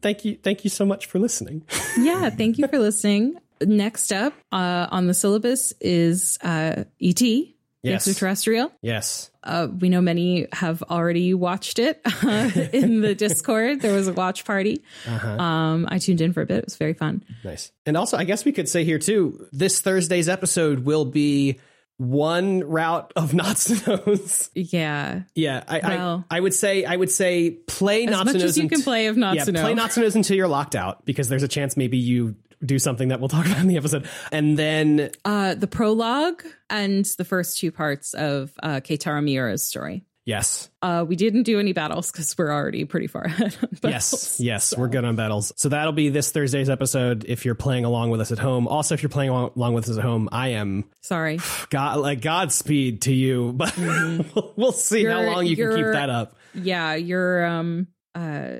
Thank 0.00 0.24
you 0.24 0.36
thank 0.42 0.64
you 0.64 0.70
so 0.70 0.84
much 0.84 1.06
for 1.06 1.18
listening. 1.18 1.62
yeah, 1.98 2.30
thank 2.30 2.58
you 2.58 2.66
for 2.68 2.78
listening. 2.78 3.36
Next 3.62 4.12
up 4.12 4.32
uh, 4.52 4.86
on 4.90 5.06
the 5.06 5.14
syllabus 5.14 5.72
is 5.80 6.38
uh, 6.42 6.84
ET, 7.02 7.20
Yes. 7.20 8.06
extraterrestrial. 8.06 8.70
yes. 8.82 9.30
Uh, 9.42 9.68
we 9.80 9.88
know 9.88 10.02
many 10.02 10.46
have 10.52 10.82
already 10.82 11.32
watched 11.32 11.78
it 11.78 11.98
uh, 12.22 12.50
in 12.74 13.00
the 13.00 13.14
Discord. 13.14 13.80
There 13.80 13.94
was 13.94 14.06
a 14.06 14.12
watch 14.12 14.44
party. 14.44 14.82
Um, 15.06 15.88
I 15.90 15.98
tuned 15.98 16.20
in 16.20 16.34
for 16.34 16.42
a 16.42 16.46
bit. 16.46 16.58
It 16.58 16.64
was 16.66 16.76
very 16.76 16.92
fun. 16.92 17.24
Nice. 17.42 17.72
And 17.86 17.96
also, 17.96 18.18
I 18.18 18.24
guess 18.24 18.44
we 18.44 18.52
could 18.52 18.68
say 18.68 18.84
here 18.84 18.98
too, 18.98 19.46
this 19.50 19.80
Thursday's 19.80 20.28
episode 20.28 20.80
will 20.80 21.06
be 21.06 21.58
one 22.00 22.60
route 22.64 23.12
of 23.14 23.32
Natsunos. 23.32 24.48
Yeah. 24.54 25.22
yeah, 25.34 25.62
I, 25.68 25.78
Well- 25.80 26.24
I 26.30 26.38
I 26.38 26.40
would 26.40 26.54
say 26.54 26.84
I 26.86 26.96
would 26.96 27.10
say 27.10 27.50
play 27.50 28.06
As 28.06 28.10
much 28.24 28.28
Natsunos 28.28 28.42
as 28.42 28.58
you 28.58 28.68
can 28.70 28.80
play 28.82 29.06
of 29.08 29.18
Yeah, 29.18 29.34
Natsuno. 29.34 29.60
play 29.60 29.74
Natsunos 29.74 30.14
until 30.16 30.36
you're 30.36 30.48
locked 30.48 30.74
out 30.74 31.04
because 31.04 31.28
there's 31.28 31.42
a 31.42 31.48
chance 31.48 31.76
maybe 31.76 31.98
you 31.98 32.36
do 32.64 32.78
something 32.78 33.08
that 33.08 33.20
we'll 33.20 33.28
talk 33.36 33.44
about 33.46 33.58
in 33.60 33.68
the 33.68 33.76
episode, 33.76 34.06
and 34.32 34.58
then 34.58 35.10
uh, 35.24 35.54
the 35.54 35.66
prologue 35.66 36.42
and 36.68 37.06
the 37.18 37.24
first 37.24 37.58
two 37.58 37.70
parts 37.72 38.12
of 38.14 38.52
uh, 38.62 38.80
Keitaro 38.80 39.22
Miura's 39.24 39.62
story. 39.62 40.04
Yes, 40.30 40.70
Uh, 40.80 41.04
we 41.06 41.16
didn't 41.16 41.42
do 41.42 41.58
any 41.60 41.72
battles 41.74 42.10
because 42.10 42.34
we're 42.38 42.50
already 42.52 42.84
pretty 42.86 43.06
far 43.06 43.22
ahead. 43.26 43.56
on 43.62 43.68
Yes, 43.82 44.10
battles. 44.12 44.40
yes, 44.40 44.76
we're 44.76 44.88
good 44.88 45.04
on 45.04 45.16
battles. 45.16 45.52
So 45.56 45.68
that'll 45.68 45.92
be 45.92 46.08
this 46.08 46.30
Thursday's 46.32 46.70
episode. 46.70 47.24
If 47.28 47.44
you're 47.44 47.54
playing 47.54 47.84
along 47.84 48.10
with 48.10 48.20
us 48.20 48.32
at 48.32 48.38
home, 48.38 48.66
also 48.68 48.94
if 48.94 49.02
you're 49.02 49.10
playing 49.10 49.30
along, 49.30 49.74
with 49.74 49.88
us 49.88 49.98
at 49.98 50.02
home, 50.02 50.28
I 50.32 50.48
am 50.48 50.84
Sorry. 51.02 51.38
God 51.70 51.98
like 51.98 52.20
Godspeed 52.22 53.02
to 53.02 53.12
you, 53.12 53.52
but 53.56 53.76
we'll, 53.76 54.52
we'll 54.56 54.72
see 54.72 55.04
how 55.04 55.10
Mm-hmm. 55.10 55.20
You're- 55.24 55.34
long 55.34 55.46
you 55.46 55.56
can 55.56 55.74
keep 55.76 55.86
that 55.92 56.08
up. 56.10 56.36
yeah 56.54 56.94
you're 56.94 57.44
um 57.44 57.86
uh 58.14 58.56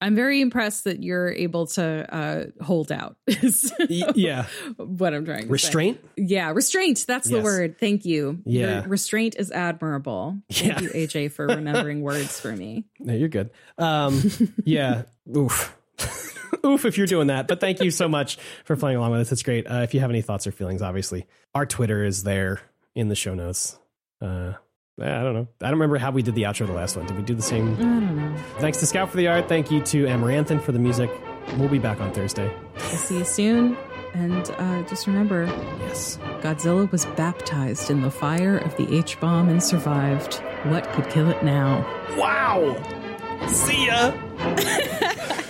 i'm 0.00 0.14
very 0.14 0.40
impressed 0.40 0.84
that 0.84 1.02
you're 1.02 1.30
able 1.30 1.66
to 1.66 1.82
uh 2.14 2.44
hold 2.64 2.90
out 2.92 3.16
yeah, 3.88 4.46
what 4.76 5.14
i'm 5.14 5.24
trying 5.24 5.42
to 5.44 5.48
restraint. 5.48 5.98
say. 6.16 6.24
yeah 6.26 6.50
restraint 6.50 7.04
that's 7.06 7.28
the 7.28 7.40
word 7.40 7.78
thank 7.78 8.04
you 8.04 8.40
Yeah. 8.44 8.80
Your 8.80 8.88
restraint 8.88 9.36
is 9.38 9.50
admirable 9.50 10.38
thank 10.50 10.80
Yeah. 10.80 10.80
you 10.80 10.90
aj 10.90 11.32
for 11.32 11.46
remembering 11.46 12.00
words 12.02 12.38
for 12.40 12.54
me 12.54 12.84
No, 13.00 13.14
you're 13.14 13.28
good. 13.28 13.50
Um, 13.78 14.22
yeah, 14.64 15.02
oof. 15.36 15.76
Oof, 16.64 16.84
if 16.86 16.96
you're 16.96 17.06
doing 17.06 17.26
that. 17.26 17.46
But 17.48 17.60
thank 17.60 17.80
you 17.82 17.90
so 17.90 18.08
much 18.08 18.38
for 18.64 18.74
playing 18.76 18.96
along 18.96 19.10
with 19.10 19.20
us. 19.20 19.32
It's 19.32 19.42
great. 19.42 19.66
Uh, 19.66 19.80
if 19.82 19.92
you 19.92 20.00
have 20.00 20.08
any 20.10 20.22
thoughts 20.22 20.46
or 20.46 20.52
feelings, 20.52 20.80
obviously, 20.80 21.26
our 21.54 21.66
Twitter 21.66 22.04
is 22.04 22.22
there 22.22 22.60
in 22.94 23.08
the 23.08 23.14
show 23.14 23.34
notes. 23.34 23.78
Uh, 24.22 24.54
I 25.00 25.22
don't 25.22 25.34
know. 25.34 25.48
I 25.60 25.64
don't 25.66 25.72
remember 25.72 25.98
how 25.98 26.10
we 26.12 26.22
did 26.22 26.34
the 26.36 26.42
outro 26.44 26.66
the 26.66 26.72
last 26.72 26.96
one. 26.96 27.06
Did 27.06 27.16
we 27.16 27.22
do 27.24 27.34
the 27.34 27.42
same? 27.42 27.74
i 27.74 27.78
don't 27.78 28.16
know 28.16 28.36
Thanks 28.58 28.78
to 28.78 28.86
Scout 28.86 29.10
for 29.10 29.16
the 29.16 29.26
art. 29.26 29.48
Thank 29.48 29.70
you 29.70 29.80
to 29.82 30.04
Amaranthin 30.06 30.62
for 30.62 30.70
the 30.72 30.78
music. 30.78 31.10
We'll 31.58 31.68
be 31.68 31.78
back 31.80 32.00
on 32.00 32.12
Thursday. 32.12 32.50
i'll 32.76 32.80
see 32.80 33.18
you 33.18 33.24
soon 33.24 33.76
and 34.14 34.50
uh 34.58 34.82
just 34.84 35.06
remember 35.06 35.44
Yes. 35.80 36.18
godzilla 36.40 36.90
was 36.90 37.04
baptized 37.16 37.90
in 37.90 38.00
the 38.02 38.10
fire 38.10 38.56
of 38.58 38.74
the 38.76 38.96
h-bomb 38.96 39.48
and 39.50 39.62
survived 39.62 40.36
what 40.70 40.88
could 40.92 41.10
kill 41.10 41.28
it 41.28 41.42
now 41.42 41.84
Wow. 42.16 42.76
See 43.48 43.86
ya. 43.88 44.12